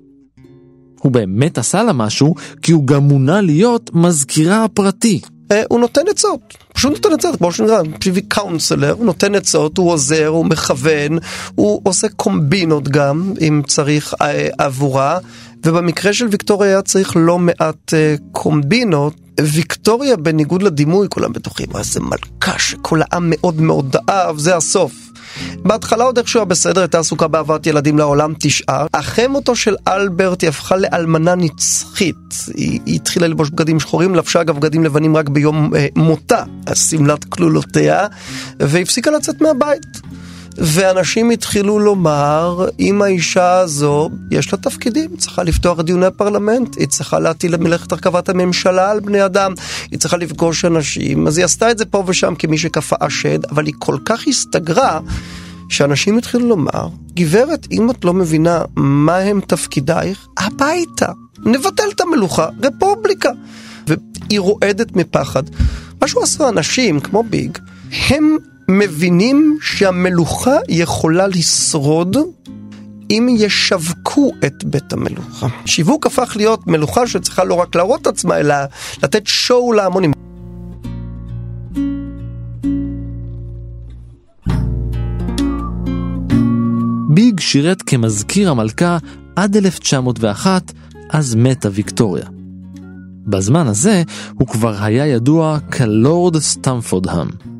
[0.99, 5.21] הוא באמת עשה לה משהו, כי הוא גם מונה להיות מזכירה הפרטי.
[5.51, 6.39] אה, הוא נותן עצות,
[6.73, 11.17] פשוט נותן עצות, כמו שנראה, פריבי קאונסלר, הוא נותן עצות, הוא עוזר, הוא מכוון,
[11.55, 15.17] הוא עושה קומבינות גם, אם צריך אה, עבורה,
[15.65, 19.13] ובמקרה של ויקטוריה היה צריך לא מעט אה, קומבינות.
[19.41, 25.08] ויקטוריה, בניגוד לדימוי, כולם בטוחים, איזה מלכה שכל העם מאוד מאוד אהב, זה הסוף.
[25.63, 28.85] בהתחלה עוד איכשהו היה בסדר, הייתה עסוקה בהבאת ילדים לעולם תשעה.
[28.91, 32.15] אחרי מותו של אלברט היא הפכה לאלמנה נצחית.
[32.53, 37.23] היא, היא התחילה ללבוש בגדים שחורים, לבשה אגב בגדים לבנים רק ביום אה, מותה, שמלת
[37.23, 38.07] כלולותיה,
[38.59, 40.01] והפסיקה לצאת מהבית.
[40.61, 46.87] ואנשים התחילו לומר, אם האישה הזו, יש לה תפקידים, צריכה לפתוח את דיוני הפרלמנט, היא
[46.87, 49.53] צריכה להטיל מלאכת הרכבת הממשלה על בני אדם,
[49.91, 53.65] היא צריכה לפגוש אנשים, אז היא עשתה את זה פה ושם כמי שקפאה שד, אבל
[53.65, 54.99] היא כל כך הסתגרה,
[55.69, 61.11] שאנשים התחילו לומר, גברת, אם את לא מבינה מה הם תפקידייך, הביתה.
[61.45, 63.29] נבטל את המלוכה, רפובליקה.
[63.87, 65.43] והיא רועדת מפחד.
[66.01, 67.57] מה שהוא עשו אנשים, כמו ביג,
[68.09, 68.37] הם
[68.71, 72.17] מבינים שהמלוכה יכולה לשרוד
[73.11, 75.47] אם ישווקו את בית המלוכה.
[75.65, 78.55] שיווק הפך להיות מלוכה שצריכה לא רק להראות את עצמה, אלא
[79.03, 80.11] לתת שואו להמונים.
[87.09, 88.97] ביג שירת כמזכיר המלכה
[89.35, 90.71] עד 1901,
[91.09, 92.25] אז מתה ויקטוריה.
[93.25, 94.03] בזמן הזה
[94.33, 97.58] הוא כבר היה ידוע כלורד סטמפורדהאם.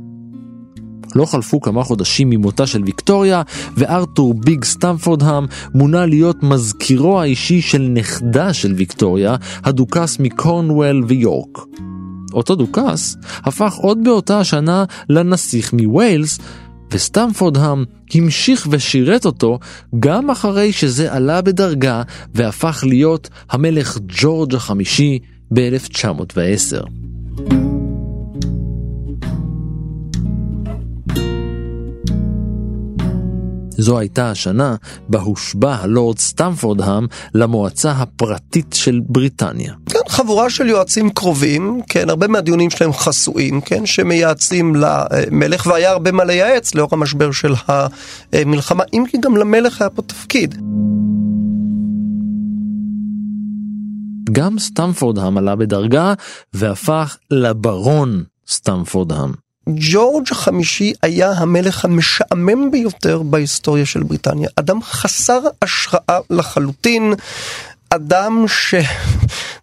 [1.16, 3.42] לא חלפו כמה חודשים ממותה של ויקטוריה,
[3.78, 11.58] וארתור ביג סטמפורדהאם מונה להיות מזכירו האישי של נכדה של ויקטוריה, הדוכס מקורנוול ויורק.
[12.34, 16.40] אותו דוכס הפך עוד באותה השנה לנסיך מווילס,
[16.92, 19.60] וסטמפורדהאם המשיך ושירת אותו
[20.00, 22.02] גם אחרי שזה עלה בדרגה
[22.34, 25.20] והפך להיות המלך ג'ורג' החמישי
[25.54, 27.69] ב-1910.
[33.80, 34.76] זו הייתה השנה
[35.10, 39.74] בה הושבע הלורד סטמפורדהאם למועצה הפרטית של בריטניה.
[39.86, 46.12] כן, חבורה של יועצים קרובים, כן, הרבה מהדיונים שלהם חסויים, כן, שמייעצים למלך, והיה הרבה
[46.12, 47.54] מה לייעץ לאור המשבר של
[48.34, 50.62] המלחמה, אם כי גם למלך היה פה תפקיד.
[54.32, 56.14] גם סטמפורדהאם עלה בדרגה
[56.54, 59.49] והפך לברון סטמפורדהאם.
[59.76, 64.50] ג'ורג' החמישי היה המלך המשעמם ביותר בהיסטוריה של בריטניה.
[64.56, 67.14] אדם חסר השראה לחלוטין,
[67.90, 68.76] אדם ש...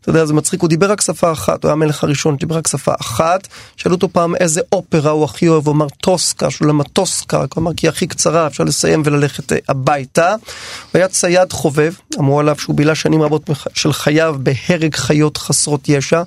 [0.06, 2.66] אתה יודע, זה מצחיק, הוא דיבר רק שפה אחת, הוא היה המלך הראשון, דיבר רק
[2.66, 3.48] שפה אחת.
[3.76, 7.74] שאלו אותו פעם איזה אופרה הוא הכי אוהב, הוא אמר טוסקה, שהוא למד טוסקה, כלומר
[7.76, 10.30] כי היא הכי קצרה, אפשר לסיים וללכת אה, הביתה.
[10.30, 10.38] הוא
[10.94, 16.22] היה צייד חובב, אמרו עליו שהוא בילה שנים רבות של חייו בהרג חיות חסרות ישע.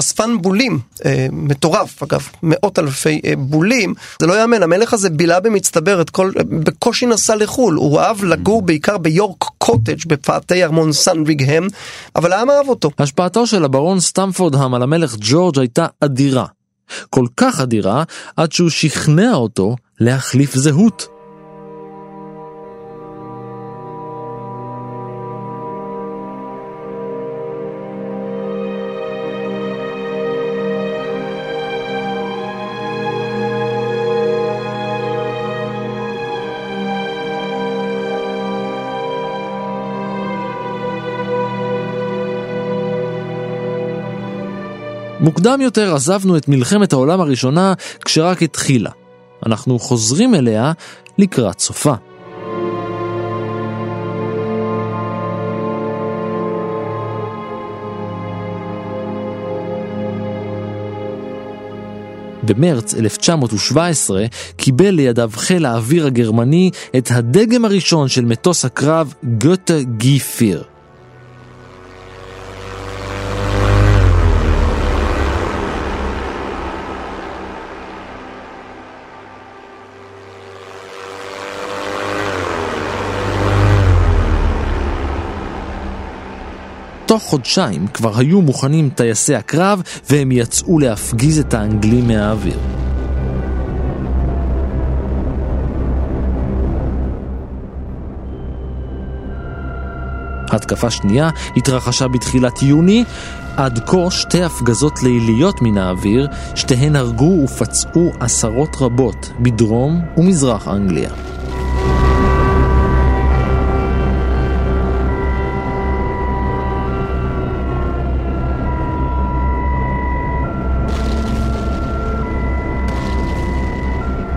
[0.00, 3.94] אספן בולים, אה, מטורף אגב, מאות אלפי אה, בולים.
[4.20, 8.98] זה לא יאמן, המלך הזה בילה במצטבר כל, בקושי נסע לחו"ל, הוא אהב לגור בעיקר
[8.98, 11.66] ביורק קוטג' בפאתי ארמון סנדריגהם,
[12.16, 12.90] אבל העם אהב אותו.
[13.24, 16.46] השפעתו של הברון סטמפורדהאם על המלך ג'ורג' הייתה אדירה.
[17.10, 18.02] כל כך אדירה,
[18.36, 21.13] עד שהוא שכנע אותו להחליף זהות.
[45.24, 48.90] מוקדם יותר עזבנו את מלחמת העולם הראשונה כשרק התחילה.
[49.46, 50.72] אנחנו חוזרים אליה
[51.18, 51.94] לקראת סופה.
[62.42, 64.24] במרץ 1917
[64.56, 70.73] קיבל לידיו חיל האוויר הגרמני את הדגם הראשון של מטוס הקרב גוטה גי פיר.
[87.14, 92.58] תוך חודשיים כבר היו מוכנים טייסי הקרב והם יצאו להפגיז את האנגלים מהאוויר.
[100.50, 103.04] התקפה שנייה התרחשה בתחילת יוני,
[103.56, 111.10] עד כה שתי הפגזות ליליות מן האוויר, שתיהן הרגו ופצעו עשרות רבות בדרום ומזרח אנגליה.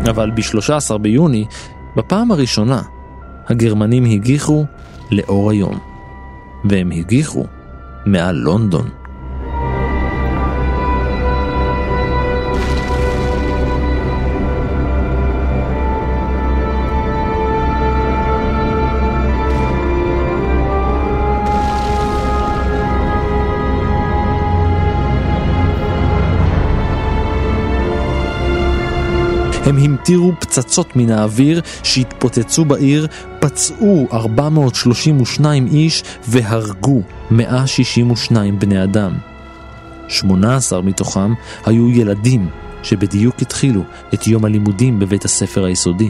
[0.09, 1.45] אבל ב-13 ביוני,
[1.95, 2.81] בפעם הראשונה,
[3.47, 4.65] הגרמנים הגיחו
[5.11, 5.79] לאור היום.
[6.65, 7.45] והם הגיחו
[8.05, 8.89] מעל לונדון.
[29.67, 33.07] הם המטירו פצצות מן האוויר שהתפוצצו בעיר,
[33.39, 37.01] פצעו 432 איש והרגו
[37.31, 39.13] 162 בני אדם.
[40.07, 41.33] 18 מתוכם
[41.65, 42.49] היו ילדים
[42.83, 43.81] שבדיוק התחילו
[44.13, 46.09] את יום הלימודים בבית הספר היסודי.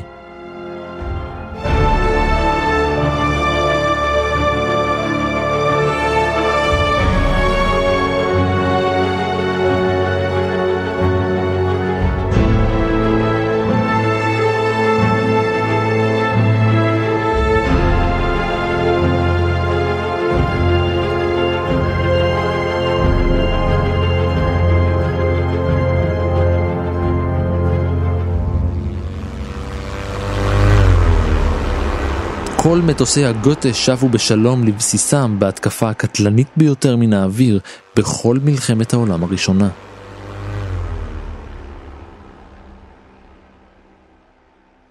[32.87, 37.59] מטוסי הגותה שבו בשלום לבסיסם בהתקפה הקטלנית ביותר מן האוויר
[37.97, 39.69] בכל מלחמת העולם הראשונה.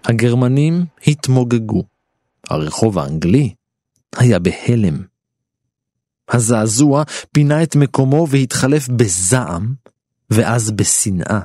[0.05, 1.83] הגרמנים התמוגגו.
[2.49, 3.53] הרחוב האנגלי
[4.15, 5.03] היה בהלם.
[6.29, 9.73] הזעזוע פינה את מקומו והתחלף בזעם,
[10.29, 11.39] ואז בשנאה.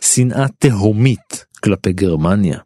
[0.00, 2.58] שנאה תהומית כלפי גרמניה.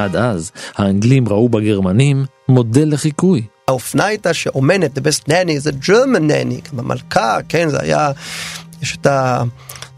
[0.00, 3.42] עד אז, האנגלים ראו בגרמנים מודל לחיקוי.
[3.68, 8.10] האופנה הייתה שאומנת, the best nanny זה German nanny, במלכה, כן, זה היה,
[8.82, 9.06] יש את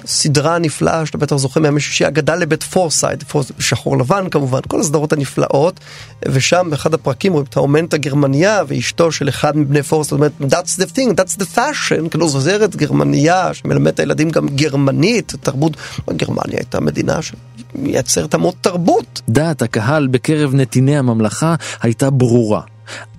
[0.04, 3.24] הסדרה הנפלאה שאתה בטח זוכר מהימי שישי, הסאגה לבית פורסייט,
[3.58, 5.80] שחור לבן כמובן, כל הסדרות הנפלאות,
[6.28, 10.80] ושם באחד הפרקים רואים את האומנת הגרמניה ואשתו של אחד מבני פורסייט, זאת אומרת, that's
[10.80, 15.76] the thing, that's the fashion, כאילו זו זרת גרמניה שמלמד את הילדים גם גרמנית, תרבות,
[16.10, 17.32] גרמניה הייתה מדינה ש...
[17.74, 19.22] מייצרת המון תרבות.
[19.28, 22.60] דעת הקהל בקרב נתיני הממלכה הייתה ברורה,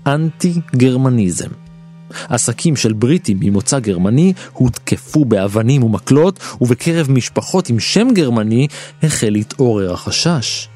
[0.08, 1.61] אנטי-גרמניזם.
[2.30, 8.68] עסקים של בריטים ממוצא גרמני הותקפו באבנים ומקלות, ובקרב משפחות עם שם גרמני
[9.04, 10.68] החל להתעורר החשש.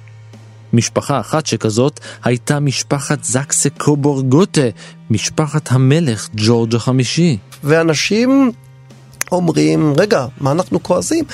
[0.73, 4.61] משפחה אחת שכזאת הייתה משפחת זקסה קובור גוטה,
[5.09, 7.37] משפחת המלך ג'ורג' החמישי.
[7.63, 8.51] ואנשים
[9.31, 11.25] אומרים, רגע, מה אנחנו כועסים?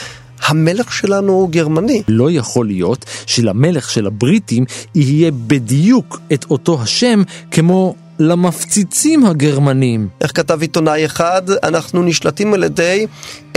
[0.41, 2.04] המלך שלנו הוא גרמני.
[2.08, 7.22] לא יכול להיות שלמלך של הבריטים יהיה בדיוק את אותו השם
[7.52, 10.07] כמו למפציצים הגרמנים.
[10.22, 13.05] איך כתב עיתונאי אחד, אנחנו נשלטים על ידי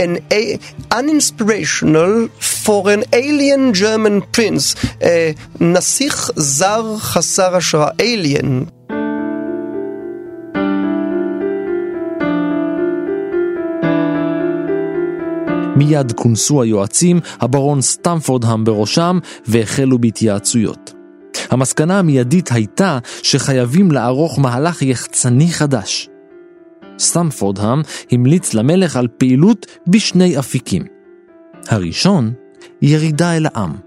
[0.01, 0.33] an
[0.93, 5.05] uninspirational foreign alien German prince, uh,
[5.59, 8.75] נסיך זר חסר השראה, alien.
[15.75, 20.94] מיד כונסו היועצים, הברון סטמפורדהאם בראשם, והחלו בהתייעצויות.
[21.49, 26.09] המסקנה המיידית הייתה שחייבים לערוך מהלך יחצני חדש.
[26.99, 27.81] סטמפורדהאם
[28.11, 30.83] המליץ למלך על פעילות בשני אפיקים.
[31.67, 32.33] הראשון,
[32.81, 33.84] ירידה אל העם.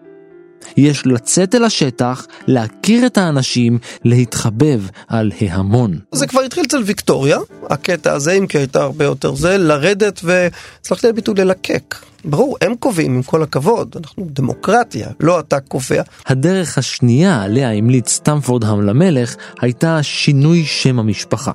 [0.77, 5.99] יש לצאת אל השטח, להכיר את האנשים, להתחבב על ההמון.
[6.13, 7.39] זה כבר התחיל אצל ויקטוריה,
[7.71, 11.95] הקטע הזה, אם כי הייתה הרבה יותר זה, לרדת וסלחתי על ביטוי ללקק.
[12.25, 16.03] ברור, הם קובעים, עם כל הכבוד, אנחנו דמוקרטיה, לא אתה קובע.
[16.27, 21.53] הדרך השנייה עליה המליץ סטמפורדהאם למלך, הייתה שינוי שם המשפחה.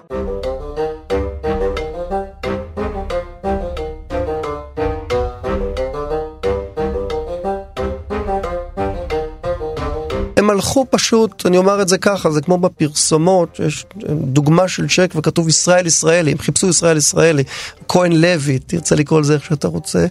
[10.54, 15.50] הלכו פשוט, אני אומר את זה ככה, זה כמו בפרסומות, יש דוגמה של צ'ק וכתוב
[15.50, 17.44] ישראל ישראלי, הם חיפשו ישראל ישראלי,
[17.88, 20.06] כהן לוי, תרצה לקרוא לזה איך שאתה רוצה.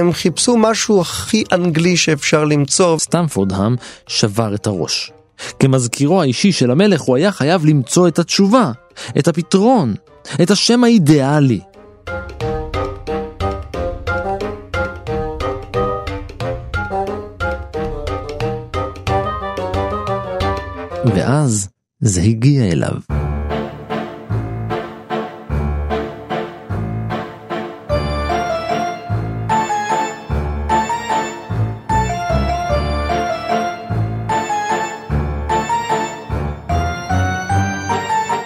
[0.00, 2.98] הם חיפשו משהו הכי אנגלי שאפשר למצוא.
[2.98, 3.76] סטמפורדהאם
[4.06, 5.12] שבר את הראש.
[5.58, 8.72] כמזכירו האישי של המלך הוא היה חייב למצוא את התשובה,
[9.18, 9.94] את הפתרון,
[10.42, 11.60] את השם האידיאלי.
[21.06, 21.68] ואז
[22.00, 22.92] זה הגיע אליו.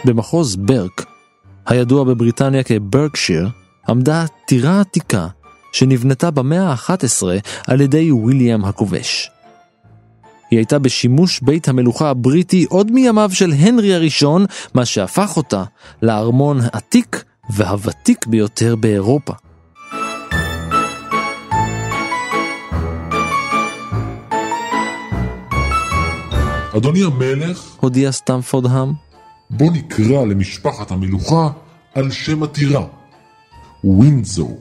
[0.04, 1.04] במחוז ברק,
[1.66, 3.48] הידוע בבריטניה כברקשיר,
[3.88, 5.28] עמדה טירה עתיקה
[5.72, 7.22] שנבנתה במאה ה-11
[7.66, 9.33] על ידי ויליאם הכובש.
[10.54, 14.44] היא הייתה בשימוש בית המלוכה הבריטי עוד מימיו של הנרי הראשון,
[14.74, 15.64] מה שהפך אותה
[16.02, 19.32] לארמון העתיק והוותיק ביותר באירופה.
[26.76, 28.92] אדוני המלך, הודיע סטמפורדהאם,
[29.50, 31.48] בוא נקרא למשפחת המלוכה
[31.94, 32.86] על שם הטירה,
[33.84, 34.58] ווינדזור.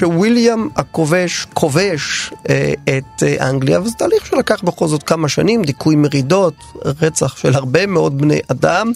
[0.00, 5.96] כשוויליאם הכובש כובש אה, את אה, אנגליה, וזה תהליך שלקח בכל זאת כמה שנים, דיכוי
[5.96, 6.54] מרידות,
[7.02, 8.92] רצח של הרבה מאוד בני אדם.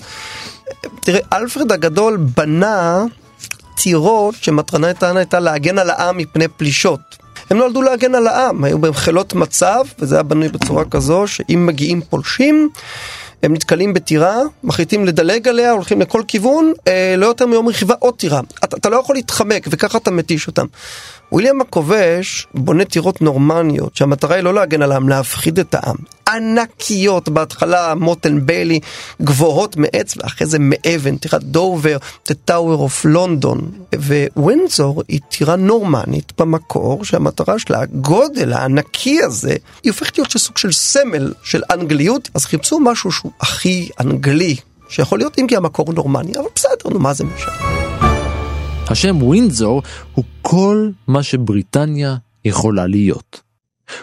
[1.01, 3.05] תראה, אלפרד הגדול בנה
[3.77, 7.01] טירות שמטרנתן הייתה להגן על העם מפני פלישות.
[7.51, 11.67] הם נולדו להגן על העם, היו בהם חילות מצב, וזה היה בנוי בצורה כזו שאם
[11.67, 12.69] מגיעים פולשים,
[13.45, 18.15] הם נתקלים בטירה, מחליטים לדלג עליה, הולכים לכל כיוון, אה, לא יותר מיום רכיבה עוד
[18.15, 18.41] טירה.
[18.65, 20.67] אתה, אתה לא יכול להתחמק, וככה אתה מתיש אותם.
[21.35, 25.97] וויליאם הכובש בונה טירות נורמניות, שהמטרה היא לא להגן על העם, להפחיד את העם.
[26.29, 28.81] ענקיות, בהתחלה מוטן ביילי,
[29.23, 31.97] גבוהות מעץ, ואחרי זה מאבן, טירת דובר,
[32.29, 33.59] The Tower of London.
[34.37, 40.73] ווינזור היא טירה נורמנית במקור, שהמטרה שלה, הגודל הענקי הזה, היא הופכת להיות סוג של
[40.73, 44.57] סמל של אנגליות, אז חיפשו משהו שהוא הכי אנגלי,
[44.89, 47.94] שיכול להיות אם כי המקור נורמני, אבל בסדר, נו מה זה משנה.
[48.89, 49.83] השם ווינזור
[50.15, 53.41] הוא כל מה שבריטניה יכולה להיות.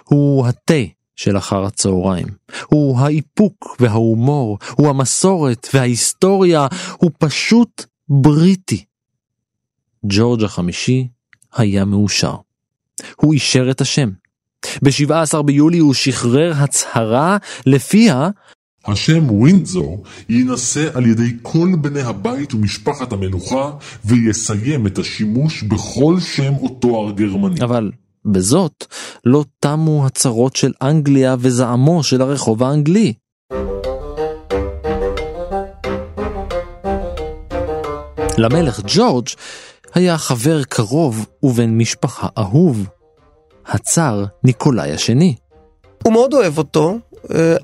[0.04, 0.84] הוא התה
[1.16, 2.28] של אחר הצהריים,
[2.66, 6.68] הוא האיפוק וההומור, הוא המסורת וההיסטוריה,
[6.98, 8.86] הוא פשוט בריטי.
[10.06, 11.08] ג'ורג' החמישי
[11.56, 12.36] היה מאושר.
[13.16, 14.10] הוא אישר את השם.
[14.84, 18.30] ב-17 ביולי הוא שחרר הצהרה לפיה
[18.86, 23.72] השם ווינדזור יינשא על ידי כל בני הבית ומשפחת המלוכה
[24.06, 27.62] ויסיים את השימוש בכל שם או תואר גרמני.
[27.62, 27.92] אבל
[28.26, 28.86] בזאת
[29.26, 33.14] לא תמו הצרות של אנגליה וזעמו של הרחוב האנגלי.
[38.38, 39.28] למלך ג'ורג'
[39.94, 42.88] היה חבר קרוב ובן משפחה אהוב,
[43.66, 45.36] הצאר ניקולאי השני.
[46.04, 46.98] הוא מאוד אוהב אותו,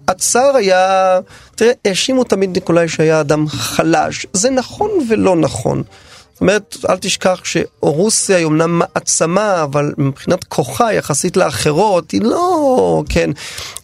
[0.08, 1.20] הצאר היה,
[1.55, 4.26] תראה, האשימו תמיד ניקולאי שהיה אדם חלש.
[4.34, 5.84] זה נכון ולא נכון.
[6.34, 13.03] זאת אומרת, אל תשכח שרוסיה היא אמנם מעצמה, אבל מבחינת כוחה יחסית לאחרות, היא לא,
[13.10, 13.30] כן,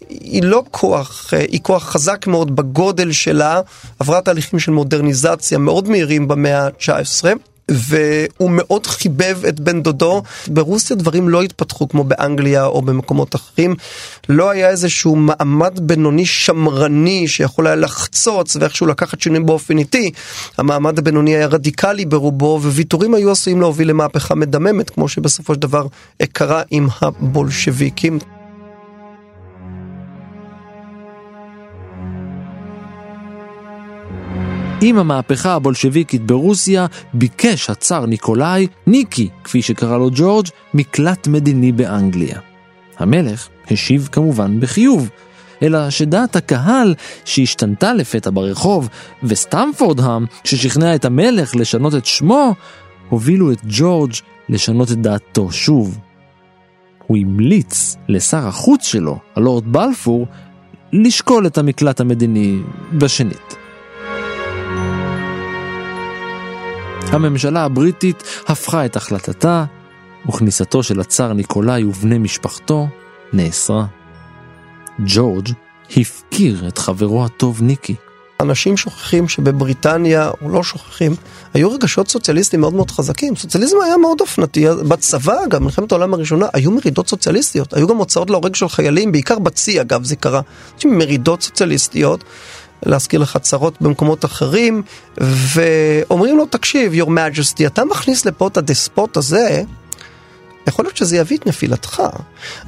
[0.10, 3.62] היא לא כוח, אה, היא כוח חזק מאוד בגודל שלה,
[4.00, 7.26] עברה תהליכים של מודרניזציה מאוד מהירים במאה ה-19.
[7.72, 10.24] והוא מאוד חיבב את בן דודו.
[10.48, 13.76] ברוסיה דברים לא התפתחו כמו באנגליה או במקומות אחרים.
[14.30, 20.12] לא היה איזשהו מעמד בינוני שמרני שיכול היה לחצוץ ואיכשהו לקחת שינויים באופן איטי.
[20.58, 25.88] המעמד הבינוני היה רדיקלי ברובו וויתורים היו עשויים להוביל למהפכה מדממת כמו שבסופו של דבר
[26.34, 28.20] קרה עם הבולשביקים.
[34.86, 42.40] עם המהפכה הבולשביקית ברוסיה, ביקש הצאר ניקולאי, ניקי, כפי שקרא לו ג'ורג', מקלט מדיני באנגליה.
[42.98, 45.10] המלך השיב כמובן בחיוב,
[45.62, 48.90] אלא שדעת הקהל שהשתנתה לפתע ברחוב,
[49.24, 52.56] וסטמפורדהאם, ששכנע את המלך לשנות את שמו,
[53.10, 54.14] הובילו את ג'ורג'
[54.50, 56.00] לשנות את דעתו שוב.
[57.08, 60.28] הוא המליץ לשר החוץ שלו, הלורד בלפור,
[60.94, 62.60] לשקול את המקלט המדיני
[62.98, 63.63] בשנית.
[67.14, 69.66] הממשלה הבריטית הפכה את החלטתה,
[70.30, 72.88] וכניסתו של הצאר ניקולאי ובני משפחתו
[73.34, 73.86] נאסרה.
[75.06, 75.50] ג'ורג'
[75.98, 77.96] הפקיר את חברו הטוב ניקי.
[78.40, 81.16] אנשים שוכחים שבבריטניה, או לא שוכחים,
[81.54, 83.36] היו רגשות סוציאליסטיים מאוד מאוד חזקים.
[83.36, 84.66] סוציאליזם היה מאוד אופנתי.
[84.88, 87.74] בצבא, אגב, מלחמת העולם הראשונה, היו מרידות סוציאליסטיות.
[87.74, 90.42] היו גם הוצאות להורג של חיילים, בעיקר בצי, אגב, זה קרה.
[90.86, 92.24] מרידות סוציאליסטיות.
[92.86, 94.82] להזכיר לך צרות במקומות אחרים,
[95.18, 99.64] ואומרים לו, תקשיב, your majesty, אתה מכניס לפה את הדספוט הזה,
[100.68, 102.04] יכול להיות שזה יביא את נפילתך.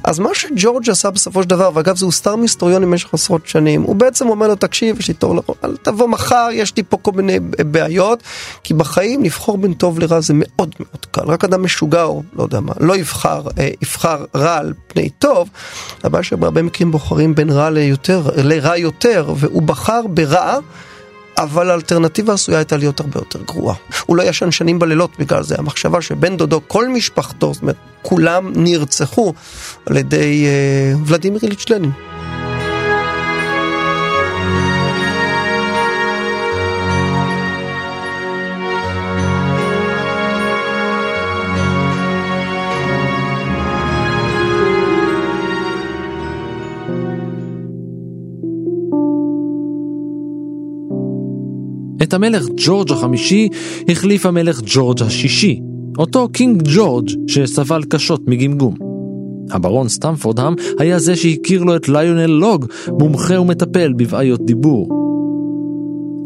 [0.04, 3.96] אז מה שג'ורג' עשה בסופו של דבר, ואגב זה הוסתר מהיסטוריונים במשך עשרות שנים, הוא
[3.96, 7.12] בעצם אומר לו, תקשיב, יש לי תור לרוב, אל תבוא מחר, יש לי פה כל
[7.12, 8.22] מיני בעיות,
[8.64, 11.24] כי בחיים לבחור בין טוב לרע זה מאוד מאוד קל.
[11.26, 15.48] רק אדם משוגע או לא יודע מה, לא יבחר, אה, יבחר רע על פני טוב,
[16.04, 20.58] הבעיה שבהרבה מקרים בוחרים בין רע ליותר, לרע יותר, והוא בחר ברע.
[21.38, 23.76] אבל האלטרנטיבה עשויה הייתה להיות הרבה יותר גרועה.
[24.06, 25.54] הוא לא ישן שנים בלילות בגלל זה.
[25.58, 29.32] המחשבה שבן דודו, כל משפחתו, זאת אומרת, כולם נרצחו
[29.86, 31.90] על ידי אה, ולדימיר איליץ' לנין.
[52.06, 53.48] את המלך ג'ורג' החמישי
[53.88, 55.60] החליף המלך ג'ורג' השישי,
[55.98, 58.74] אותו King George שסבל קשות מגמגום.
[59.50, 64.88] הברון סטמפורדהאם היה זה שהכיר לו את ליונל לוג, מומחה ומטפל בבעיות דיבור.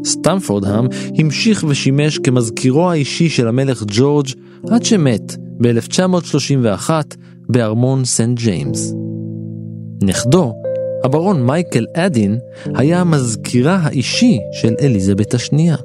[0.04, 0.86] סטמפורדהאם
[1.18, 4.28] המשיך ושימש כמזכירו האישי של המלך ג'ורג'
[4.70, 6.90] עד שמת ב-1931
[7.48, 8.94] בארמון סנט ג'יימס.
[10.02, 10.52] נכדו,
[11.04, 12.38] הברון מייקל אדין,
[12.74, 15.76] היה המזכירה האישי של אליזבת השנייה.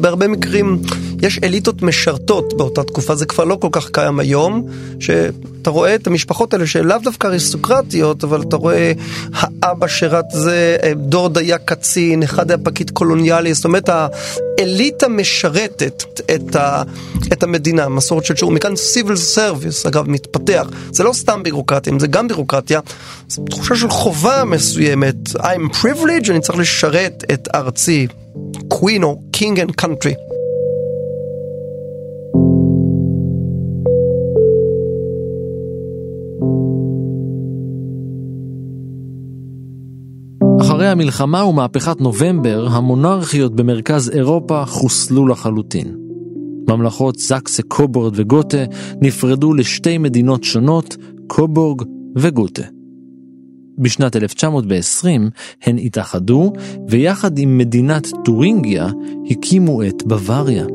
[0.00, 0.78] בהרבה מקרים
[1.22, 4.66] יש אליטות משרתות באותה תקופה, זה כבר לא כל כך קיים היום,
[5.00, 8.92] שאתה רואה את המשפחות האלה שלאו דווקא אריסטוקרטיות, אבל אתה רואה
[9.34, 16.04] האבא שירת זה, דוד היה קצין, אחד היה פקיד קולוניאלי, זאת אומרת האליטה משרתת
[16.34, 16.82] את, ה,
[17.32, 22.06] את המדינה, מסורת של שיעור, מכאן civil service אגב מתפתח, זה לא סתם בירוקרטיה, זה
[22.06, 22.80] גם בירוקרטיה,
[23.28, 28.06] זו תחושה של חובה מסוימת, I'm privileged, אני צריך לשרת את ארצי.
[28.74, 30.41] Queen או King and Country.
[40.92, 45.96] המלחמה ומהפכת נובמבר, המונרכיות במרכז אירופה חוסלו לחלוטין.
[46.68, 48.64] ממלכות זקסה, קובורד וגותה
[49.00, 51.82] נפרדו לשתי מדינות שונות, קובורג
[52.16, 52.62] וגותה.
[53.78, 55.30] בשנת 1920
[55.62, 56.52] הן התאחדו,
[56.88, 58.88] ויחד עם מדינת טורינגיה
[59.30, 60.66] הקימו את בוואריה.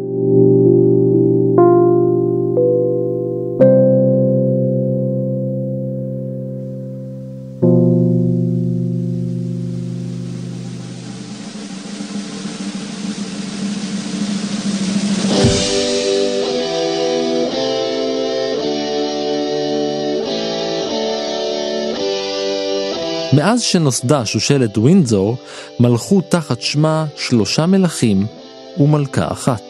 [23.37, 25.37] מאז שנוסדה שושלת ווינזור,
[25.79, 28.25] מלכו תחת שמה שלושה מלכים
[28.77, 29.61] ומלכה אחת.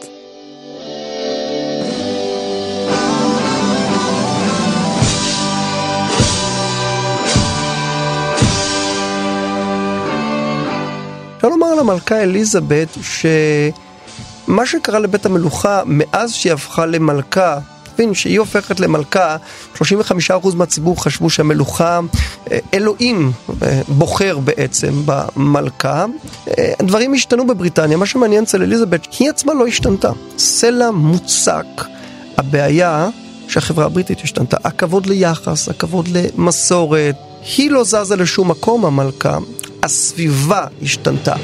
[11.36, 17.58] אפשר לומר למלכה אליזבת שמה שקרה לבית המלוכה מאז שהיא הפכה למלכה
[17.98, 19.36] להבין שהיא הופכת למלכה,
[19.74, 19.80] 35%
[20.54, 22.00] מהציבור חשבו שהמלוכה,
[22.50, 23.32] אה, אלוהים
[23.62, 26.04] אה, בוחר בעצם במלכה.
[26.58, 30.10] אה, דברים השתנו בבריטניה, מה שמעניין אצל אליזבת, היא עצמה לא השתנתה.
[30.38, 31.66] סלע מוצק.
[32.36, 33.08] הבעיה
[33.48, 37.16] שהחברה הבריטית השתנתה, הכבוד ליחס, הכבוד למסורת,
[37.56, 39.38] היא לא זזה לשום מקום המלכה,
[39.82, 41.34] הסביבה השתנתה.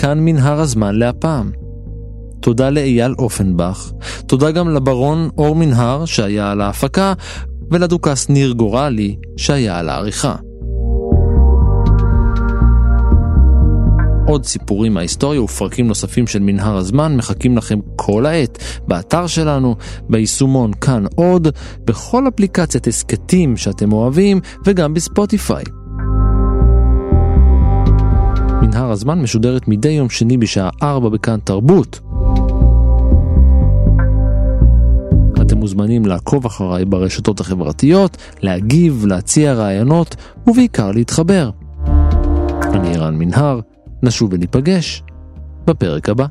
[0.00, 1.50] כאן מנהר הזמן להפעם.
[2.40, 3.92] תודה לאייל אופנבך,
[4.26, 7.12] תודה גם לברון אור מנהר שהיה על ההפקה,
[7.70, 10.36] ולדוכס ניר גורלי שהיה על העריכה.
[14.26, 19.76] עוד סיפורים מההיסטוריה ופרקים נוספים של מנהר הזמן מחכים לכם כל העת באתר שלנו,
[20.08, 21.48] ביישומון כאן עוד,
[21.84, 25.64] בכל אפליקציית הסכתים שאתם אוהבים וגם בספוטיפיי.
[28.70, 32.00] מנהר הזמן משודרת מדי יום שני בשעה 4 בכאן תרבות.
[35.42, 40.16] אתם מוזמנים לעקוב אחריי ברשתות החברתיות, להגיב, להציע רעיונות
[40.46, 41.50] ובעיקר להתחבר.
[42.62, 43.60] אני ערן מנהר,
[44.02, 45.02] נשוב וניפגש
[45.66, 46.26] בפרק הבא.